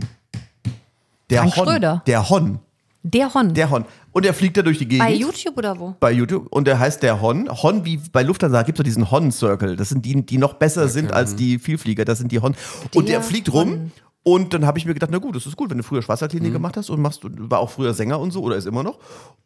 [1.30, 1.64] Der Frank Hon.
[1.66, 2.02] Schröder.
[2.06, 2.58] Der Hon.
[3.02, 3.54] Der Hon.
[3.54, 3.84] Der Hon.
[4.12, 5.06] Und er fliegt da durch die Gegend.
[5.06, 5.94] Bei YouTube oder wo?
[6.00, 7.48] bei YouTube und der heißt der Hon.
[7.62, 9.76] Hon, wie bei Lufthansa gibt es diesen Hon-Circle.
[9.76, 12.04] Das sind die, die noch besser sind als die Vielflieger.
[12.04, 12.56] Das sind die Hon.
[12.94, 13.92] Und der Der fliegt rum.
[14.28, 16.52] Und dann habe ich mir gedacht, na gut, das ist gut, wenn du früher Schwarzwaldklinik
[16.52, 18.98] gemacht hast und machst, war auch früher Sänger und so oder ist immer noch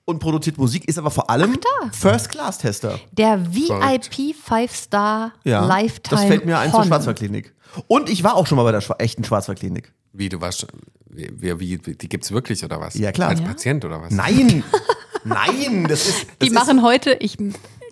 [0.06, 1.58] und produziert Musik, ist aber vor allem
[1.92, 2.98] First-Class-Tester.
[3.12, 6.88] Der VIP Five-Star Ja, Lifetime das fällt mir ein zur Hon.
[6.88, 7.54] Schwarzwaldklinik.
[7.88, 9.92] Und ich war auch schon mal bei der Schwa echten Schwarzwaldklinik.
[10.14, 10.70] Wie, du warst, schon-
[11.10, 12.94] wie, wie, wie, die gibt's wirklich oder was?
[12.94, 13.28] Ja, klar.
[13.28, 13.46] Als Ja.
[13.46, 14.12] Patient oder was?
[14.12, 14.64] Nein,
[15.24, 16.20] nein, das ist.
[16.26, 17.36] Das Die ist, machen heute, ich,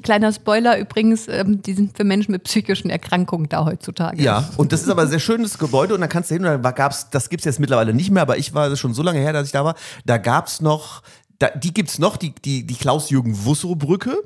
[0.03, 4.23] kleiner Spoiler übrigens, ähm, die sind für Menschen mit psychischen Erkrankungen da heutzutage.
[4.23, 6.63] Ja, und das ist aber ein sehr schönes Gebäude und da kannst du hin und
[6.63, 9.33] da gab's, das gibt's jetzt mittlerweile nicht mehr, aber ich war schon so lange her,
[9.33, 9.75] dass ich da war.
[10.05, 11.03] Da gab's noch,
[11.39, 14.17] da, die gibt's noch, die, die, die Klaus-Jürgen-Wusso-Brücke.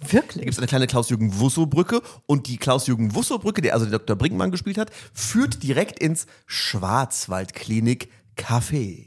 [0.00, 0.44] Da Wirklich?
[0.44, 4.16] gibt's eine kleine Klaus-Jürgen-Wusso-Brücke und die Klaus-Jürgen-Wusso-Brücke, der also der Dr.
[4.16, 9.06] Brinkmann gespielt hat, führt direkt ins Schwarzwaldklinik Café.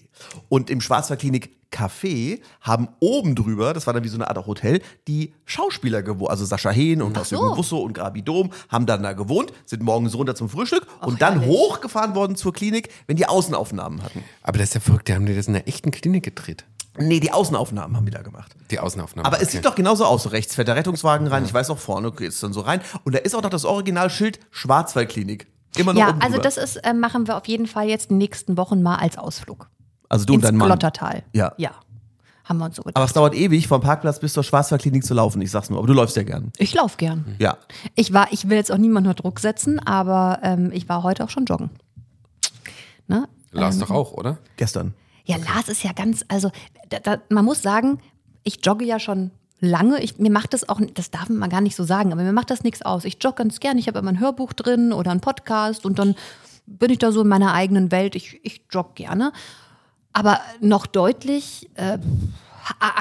[0.49, 4.81] Und im Schwarzwaldklinik Café haben oben drüber, das war dann wie so eine Art Hotel,
[5.07, 6.29] die Schauspieler gewohnt.
[6.29, 7.13] Also Sascha Hehn und so.
[7.13, 11.21] Klaus-Jürgen Wusso und Grabi Dom haben dann da gewohnt, sind morgens runter zum Frühstück und
[11.21, 11.49] dann herrlich.
[11.49, 14.23] hochgefahren worden zur Klinik, wenn die Außenaufnahmen hatten.
[14.43, 16.65] Aber das ist ja verrückt, die haben die das in einer echten Klinik gedreht.
[16.99, 18.55] Nee, die Außenaufnahmen haben die da gemacht.
[18.69, 19.25] Die Außenaufnahme.
[19.25, 19.51] Aber es okay.
[19.53, 20.23] sieht doch genauso aus.
[20.23, 21.43] So rechts fährt der Rettungswagen rein.
[21.43, 22.81] Ich weiß auch vorne geht es dann so rein.
[23.03, 25.47] Und da ist auch noch das Originalschild Schwarzwaldklinik.
[25.75, 26.43] Immer noch Ja, oben also drüber.
[26.43, 29.69] das ist, äh, machen wir auf jeden Fall jetzt die nächsten Wochen mal als Ausflug.
[30.13, 30.67] Also du und Ins dein Mann.
[30.67, 31.23] Glottertal.
[31.33, 31.53] Ja.
[31.57, 31.71] Ja.
[32.45, 32.97] Haben wir uns so gedacht.
[32.97, 35.41] Aber es dauert ewig, vom Parkplatz bis zur Schwarzwaldklinik zu laufen.
[35.41, 35.79] Ich sag's nur.
[35.79, 36.51] Aber du läufst ja gern.
[36.57, 37.35] ich laufe gern.
[37.39, 37.57] Ja.
[37.95, 41.23] Ich war, ich will jetzt auch niemanden unter Druck setzen, aber ähm, ich war heute
[41.23, 41.69] auch schon joggen.
[43.07, 43.27] Ne?
[43.51, 44.39] Lars doch auch, oder?
[44.57, 44.93] Gestern.
[45.25, 46.51] Ja, Lars ist ja ganz, also
[46.89, 47.99] da, da, man muss sagen,
[48.43, 50.01] ich jogge ja schon lange.
[50.01, 52.49] Ich, mir macht das auch, das darf man gar nicht so sagen, aber mir macht
[52.51, 53.05] das nichts aus.
[53.05, 53.77] Ich jogge ganz gern.
[53.77, 56.15] Ich habe immer ein Hörbuch drin oder einen Podcast und dann
[56.65, 58.15] bin ich da so in meiner eigenen Welt.
[58.15, 59.31] Ich, ich jogge gerne.
[60.13, 61.97] Aber noch deutlich äh,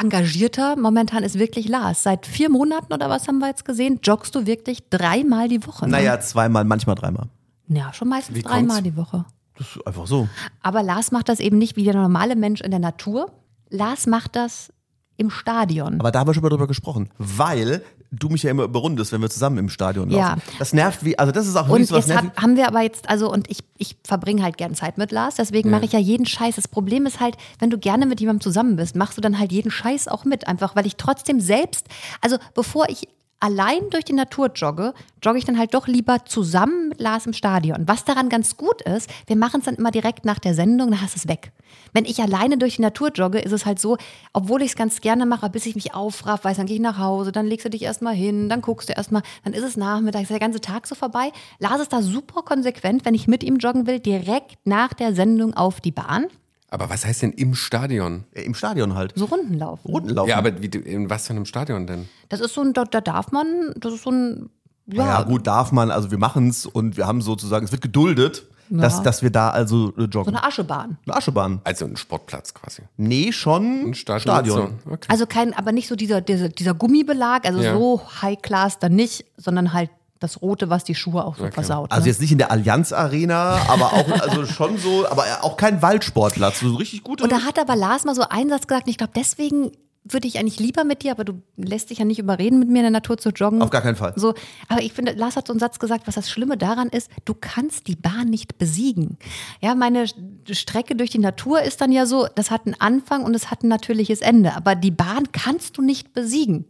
[0.01, 2.03] engagierter momentan ist wirklich Lars.
[2.03, 5.85] Seit vier Monaten oder was haben wir jetzt gesehen, joggst du wirklich dreimal die Woche.
[5.85, 5.93] Ne?
[5.93, 7.29] Naja, zweimal, manchmal dreimal.
[7.69, 8.83] Ja, schon meistens Wie dreimal kommt's?
[8.83, 9.25] die Woche.
[9.57, 10.29] Das ist einfach so.
[10.63, 13.31] Aber Lars macht das eben nicht wie der normale Mensch in der Natur.
[13.69, 14.73] Lars macht das
[15.17, 16.01] im Stadion.
[16.01, 17.11] Aber da haben wir schon mal drüber gesprochen.
[17.19, 17.83] Weil
[18.15, 20.29] du mich ja immer überrundest, wenn wir zusammen im Stadion Ja.
[20.35, 20.43] laufen.
[20.59, 22.37] Das nervt wie, also das ist auch Und so was jetzt nervt.
[22.37, 25.37] hab, haben wir aber jetzt, also, und ich, ich verbringe halt gern Zeit mit Lars,
[25.37, 26.57] deswegen mache ich ja jeden Scheiß.
[26.57, 29.51] Das Problem ist halt, wenn du gerne mit jemandem zusammen bist, machst du dann halt
[29.51, 30.47] jeden Scheiß auch mit.
[30.47, 31.87] Einfach, weil ich trotzdem selbst,
[32.21, 33.09] also bevor ich
[33.43, 37.33] allein durch die Natur jogge, jogge ich dann halt doch lieber zusammen mit Lars im
[37.33, 37.89] Stadion.
[37.89, 41.03] Was daran ganz gut ist, wir machen es dann immer direkt nach der Sendung, dann
[41.03, 41.51] hast du es weg.
[41.93, 43.97] Wenn ich alleine durch die Natur jogge, ist es halt so,
[44.33, 46.99] obwohl ich es ganz gerne mache, bis ich mich aufraff, weiß, dann gehe ich nach
[46.99, 50.23] Hause, dann legst du dich erstmal hin, dann guckst du erstmal, dann ist es Nachmittag,
[50.23, 51.33] ist der ganze Tag so vorbei.
[51.59, 55.55] Lars ist da super konsequent, wenn ich mit ihm joggen will, direkt nach der Sendung
[55.55, 56.27] auf die Bahn,
[56.73, 58.25] Aber was heißt denn im Stadion?
[58.33, 59.13] Äh, Im Stadion halt.
[59.15, 59.87] so Runden laufen.
[59.91, 60.31] Runden laufen.
[60.31, 62.09] Ja, aber wie, du- in was für einem Stadion denn?
[62.31, 64.49] Das ist so ein, da, da darf man, das ist so ein,
[64.87, 68.47] ja, Ja, gut, darf man, also wir machen's und wir haben sozusagen, es wird geduldet,
[68.71, 70.35] dass, dass wir da also äh, so joggen.
[70.35, 70.97] eine Aschebahn.
[71.07, 71.61] Eine Aschebahn.
[71.65, 72.81] Also ein Sportplatz quasi.
[72.97, 74.23] Nee, schon Ein Stadion.
[74.23, 74.79] Stadion.
[74.87, 75.09] So, Okay.
[75.11, 77.75] Also kein, aber nicht so dieser, dieser, dieser Gummibelag, also Ja.
[77.75, 79.91] so High Class dann nicht, sondern halt
[80.23, 81.53] das Rote, was die Schuhe auch so Okay.
[81.53, 81.91] versaut.
[81.91, 82.09] Also ne?
[82.11, 86.61] jetzt nicht in der Allianz Arena, aber auch also schon so, aber auch kein Waldsportplatz,
[86.61, 87.25] so richtig gute.
[87.25, 89.73] Und da hat aber Lars mal so einen Satz gesagt, und ich glaube, deswegen
[90.05, 92.79] würde ich eigentlich lieber mit dir, aber du lässt dich ja nicht überreden, mit mir
[92.79, 93.63] in der Natur zu joggen.
[93.63, 94.13] Auf gar keinen Fall.
[94.17, 94.35] So,
[94.69, 97.35] aber ich finde, Lars hat so einen Satz gesagt, was das Schlimme daran ist, du
[97.35, 99.17] kannst die Bahn nicht besiegen.
[99.61, 100.07] Ja, meine
[100.51, 103.63] Strecke durch die Natur ist dann ja so, das hat einen Anfang und es hat
[103.63, 104.57] ein natürliches Ende.
[104.57, 106.65] Aber die Bahn kannst du nicht besiegen.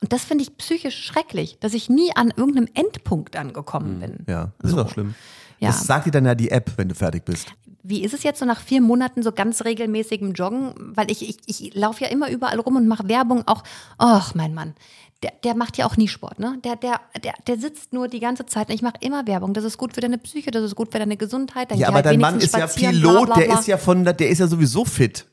[0.00, 4.24] Und das finde ich psychisch schrecklich, dass ich nie an irgendeinem Endpunkt angekommen bin.
[4.28, 5.14] ja, das ist doch schlimm.
[5.60, 5.68] Ja.
[5.68, 7.48] Das sagt dir dann ja die App, wenn du fertig bist.
[7.82, 10.74] Wie ist es jetzt so nach vier Monaten so ganz regelmäßigem Joggen?
[10.76, 13.64] Weil ich, ich, ich laufe ja immer überall rum und mache Werbung auch.
[14.00, 14.74] Och, mein Mann.
[15.22, 16.58] Der, der macht ja auch nie Sport, ne?
[16.64, 19.52] Der, der, der, der sitzt nur die ganze Zeit und ich mache immer Werbung.
[19.52, 21.72] Das ist gut für deine Psyche, das ist gut für deine Gesundheit.
[21.72, 23.58] Dann Ja, aber halt dein Mann ist ja Pilot, bla, bla, der bla.
[23.58, 25.26] ist ja von, der ist ja sowieso fit.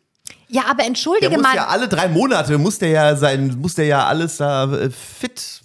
[0.48, 1.56] Ja, aber Der entschuldige muss mal.
[1.56, 5.62] ja alle drei Monate, muss der ja sein, muss der ja alles da äh, fit.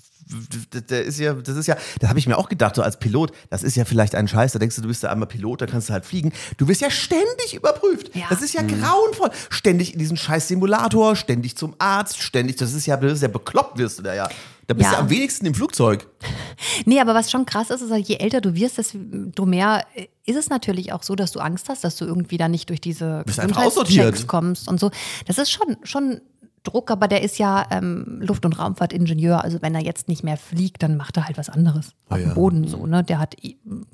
[0.89, 3.33] Der ist ja, das ist ja, das habe ich mir auch gedacht, so als Pilot,
[3.51, 5.67] das ist ja vielleicht ein Scheiß, da denkst du, du bist ja einmal Pilot, da
[5.67, 6.33] kannst du halt fliegen.
[6.57, 8.15] Du wirst ja ständig überprüft.
[8.15, 8.27] Ja.
[8.31, 9.31] Das ist ja grauenvoll.
[9.49, 13.29] Ständig in diesem scheiß Simulator, ständig zum Arzt, ständig, das ist ja, das ist ja
[13.29, 14.29] bekloppt wirst du da ja.
[14.71, 14.99] Da bist Ja.
[14.99, 16.07] du am wenigsten im Flugzeug.
[16.85, 20.37] Nee, aber was schon krass ist, ist, je älter du wirst, desto mehr äh, ist
[20.37, 23.23] es natürlich auch so, dass du Angst hast, dass du irgendwie da nicht durch diese
[23.27, 24.91] Gesundheitschecks kommst und so.
[25.27, 26.21] Das ist schon, schon
[26.63, 29.43] Druck, aber der ist ja ähm, Luft- und Raumfahrtingenieur.
[29.43, 32.27] Also wenn er jetzt nicht mehr fliegt, dann macht er halt was anderes auf ja.
[32.27, 32.87] dem Boden so.
[32.87, 33.03] Ne?
[33.03, 33.35] Der hat,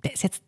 [0.04, 0.42] der ist jetzt,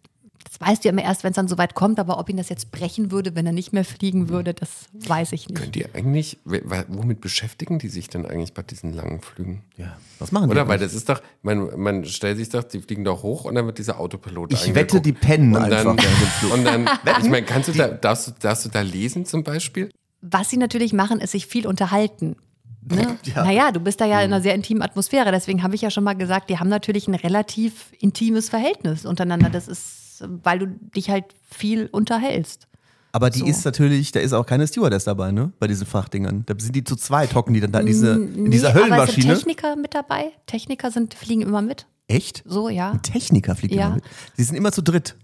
[0.49, 2.49] das weißt du ja immer erst, wenn es dann soweit kommt, aber ob ihn das
[2.49, 5.61] jetzt brechen würde, wenn er nicht mehr fliegen würde, das weiß ich nicht.
[5.61, 9.63] Könnt ihr eigentlich, womit beschäftigen die sich denn eigentlich bei diesen langen Flügen?
[9.77, 9.97] Ja.
[10.19, 10.53] Was machen die?
[10.53, 10.67] Oder?
[10.69, 13.67] Weil das ist doch, man, man stellt sich doch, die fliegen doch hoch und dann
[13.67, 14.95] wird dieser Autopilot Ich eingeguckt.
[14.95, 16.53] wette, die pennen und einfach dann, Flug.
[16.59, 16.89] Und dann,
[17.23, 19.91] ich meine, kannst du da, darfst du, darfst du da lesen zum Beispiel?
[20.21, 22.37] Was sie natürlich machen, ist sich viel unterhalten.
[22.91, 23.19] Ne?
[23.25, 23.45] Ja.
[23.45, 25.31] Naja, du bist da ja in einer sehr intimen Atmosphäre.
[25.31, 29.51] Deswegen habe ich ja schon mal gesagt, die haben natürlich ein relativ intimes Verhältnis untereinander.
[29.51, 32.67] Das ist, weil du dich halt viel unterhältst.
[33.13, 33.47] Aber die So.
[33.47, 35.53] ist natürlich, da ist auch keine Stewardess dabei, ne?
[35.59, 36.45] Bei diesen Frachtdingern.
[36.47, 38.85] Da sind die zu zweit, hocken die dann da in, diese, in dieser Nee, Aber
[38.85, 39.35] sind Höllenmaschine.
[39.35, 40.33] Techniker mit dabei.
[40.47, 41.87] Techniker sind, fliegen immer mit.
[42.07, 42.43] Echt?
[42.47, 42.93] So, ja.
[42.93, 43.87] Ein Techniker fliegt Ja.
[43.87, 44.05] immer mit.
[44.37, 45.17] Die sind immer zu dritt.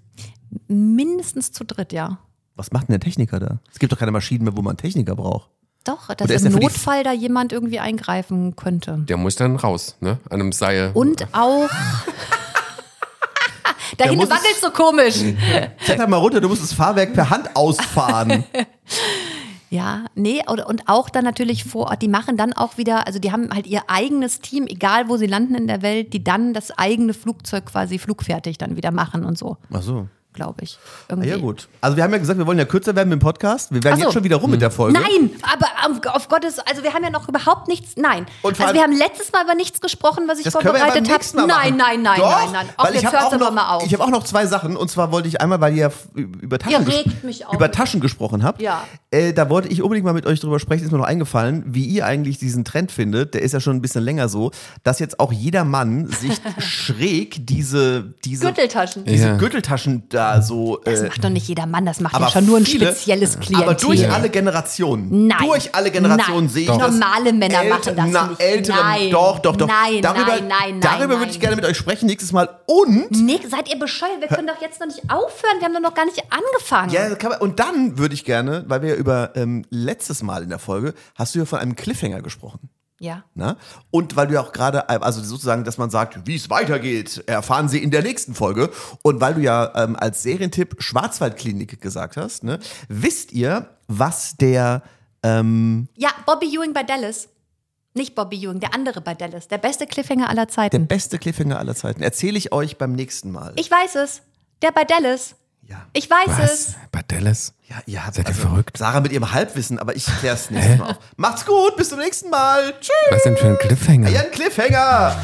[0.67, 2.19] Mindestens zu dritt, ja.
[2.57, 3.61] Was macht denn der Techniker da?
[3.73, 5.51] Es gibt doch keine Maschinen mehr, wo man einen Techniker braucht.
[5.85, 9.01] Doch, dass im Notfall da jemand irgendwie eingreifen könnte.
[9.07, 10.19] Der muss dann raus, ne?
[10.31, 10.91] An einem Seil.
[10.95, 11.69] Und auch.
[13.97, 15.17] Dahin muss es- wackelst so komisch.
[15.85, 18.45] Kletter mal runter, du musst das Fahrwerk per Hand ausfahren.
[19.71, 23.33] Ja, nee, und auch dann natürlich vor Ort, die machen dann auch wieder, also die
[23.33, 26.71] haben halt ihr eigenes Team, egal wo sie landen in der Welt, die dann das
[26.79, 30.07] eigene Flugzeug quasi flugfertig dann wieder machen und so, Ach so.
[30.35, 30.79] Glaube ich.
[30.83, 31.29] Ah, Irgendwie.
[31.31, 31.69] ja, gut.
[31.81, 33.73] Also, wir haben ja gesagt, wir wollen ja kürzer werden mit dem Podcast.
[33.73, 34.05] Wir werden so.
[34.05, 34.99] jetzt schon wieder rum mit der Folge.
[34.99, 38.27] Nein, aber auf, auf Gottes, also wir haben ja noch überhaupt nichts, nein.
[38.43, 41.47] Und also wir haben letztes Mal über nichts gesprochen, was ich vorbereitet habe.
[41.47, 42.69] Nein, nein, nein, Doch, nein, nein.
[42.77, 43.87] Ach, weil ich jetzt doch noch, mal auf.
[43.87, 44.77] ich habe auch noch zwei Sachen.
[44.77, 48.01] Und zwar wollte ich einmal, weil ihr ja über Taschen, Ihr regt mich über Taschen
[48.01, 48.61] gesprochen habt.
[48.61, 48.85] Ja.
[49.15, 50.85] Äh, da wollte ich unbedingt mal mit euch drüber sprechen.
[50.85, 53.35] Ist mir noch eingefallen, wie ihr eigentlich diesen Trend findet.
[53.35, 54.51] Der ist ja schon ein bisschen länger so,
[54.83, 59.05] dass jetzt auch jeder Mann sich schräg diese, diese, Gürteltaschen.
[59.05, 59.37] diese Ja.
[59.37, 60.81] Gürteltaschen da so.
[60.85, 63.39] Das äh, macht doch nicht jeder Mann, das macht ja schon nur ein viele- spezielles
[63.39, 63.69] Klientel.
[63.69, 65.29] Aber durch alle Generationen.
[65.29, 65.39] Nein.
[65.41, 66.79] Durch alle Generationen sehe ich Doch.
[66.79, 66.93] das.
[66.95, 68.41] Normale Männer Älte- machen das na, nicht.
[68.41, 69.11] Ältere, Nein.
[69.11, 69.69] doch, doch, doch.
[69.69, 72.49] Nein, darüber, nein, nein, Darüber nein, würde ich gerne mit euch sprechen nächstes Mal.
[72.67, 74.21] Und Nick, seid ihr bescheuert?
[74.21, 75.59] Wir können doch jetzt noch nicht aufhören.
[75.61, 76.91] Wir haben doch noch gar nicht angefangen.
[76.91, 80.23] Ja, das kann man, und dann würde ich gerne, weil wir ja über ähm, letztes
[80.23, 82.71] Mal in der Folge, hast du ja von einem Cliffhanger gesprochen.
[83.01, 83.25] Ja.
[83.35, 83.59] Na?
[83.91, 87.23] Und weil du ja auch gerade, äh, also sozusagen, dass man sagt, wie es weitergeht,
[87.27, 88.71] erfahren Sie in der nächsten Folge.
[89.03, 94.83] Und weil du ja ähm, als Serientipp Schwarzwaldklinik gesagt hast, ne, wisst ihr, was der,
[95.23, 97.29] ähm, Ja, Bobby Ewing bei Dallas.
[97.93, 99.49] Nicht Bobby Ewing, der andere bei Dallas.
[99.49, 100.87] Der beste Cliffhanger aller der Zeiten.
[100.87, 103.53] beste Cliffhanger aller Zeiten, erzähle ich euch beim nächsten Mal.
[103.57, 104.23] Ich weiß es.
[104.63, 105.35] Der bei Dallas.
[105.69, 105.87] Ja.
[105.93, 106.51] Ich weiß Was?
[106.51, 106.75] es.
[106.93, 107.53] Bei Dallas?
[107.69, 108.77] Ja, ihr habt Seid ihr verrückt?
[108.77, 110.97] Sarah mit ihrem Halbwissen, aber ich klär's nächstes Mal auf.
[111.17, 112.73] Macht's gut, bis zum nächsten Mal.
[112.81, 112.91] Tschüss.
[113.11, 114.09] Was denn für ein Cliffhanger?
[114.11, 115.17] Ja, ein Cliffhanger.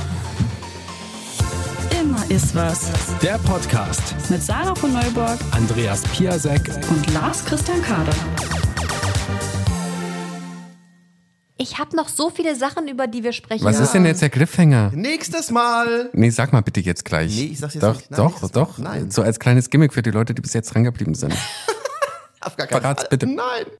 [2.00, 2.90] Immer ist was.
[3.22, 4.14] Der Podcast.
[4.30, 6.70] Mit Sarah von Neuburg Andreas Piasek.
[6.88, 8.14] und Lars Christian Kader.
[11.62, 13.62] Ich habe noch so viele Sachen, über die wir sprechen.
[13.66, 14.92] Was ist denn jetzt der Cliffhanger?
[14.94, 16.08] Nächstes Mal.
[16.14, 17.36] Nee, sag mal bitte jetzt gleich.
[17.36, 18.10] Nee, ich sag's jetzt doch, nicht.
[18.10, 18.78] Nein, Doch, doch.
[18.78, 18.88] nicht.
[18.88, 19.10] Nein.
[19.10, 21.34] So als kleines Gimmick für die Leute, die bis jetzt dran geblieben sind.
[22.40, 23.10] Auf gar keinen Verrat's Fall.
[23.10, 23.26] bitte.
[23.26, 23.66] Nein.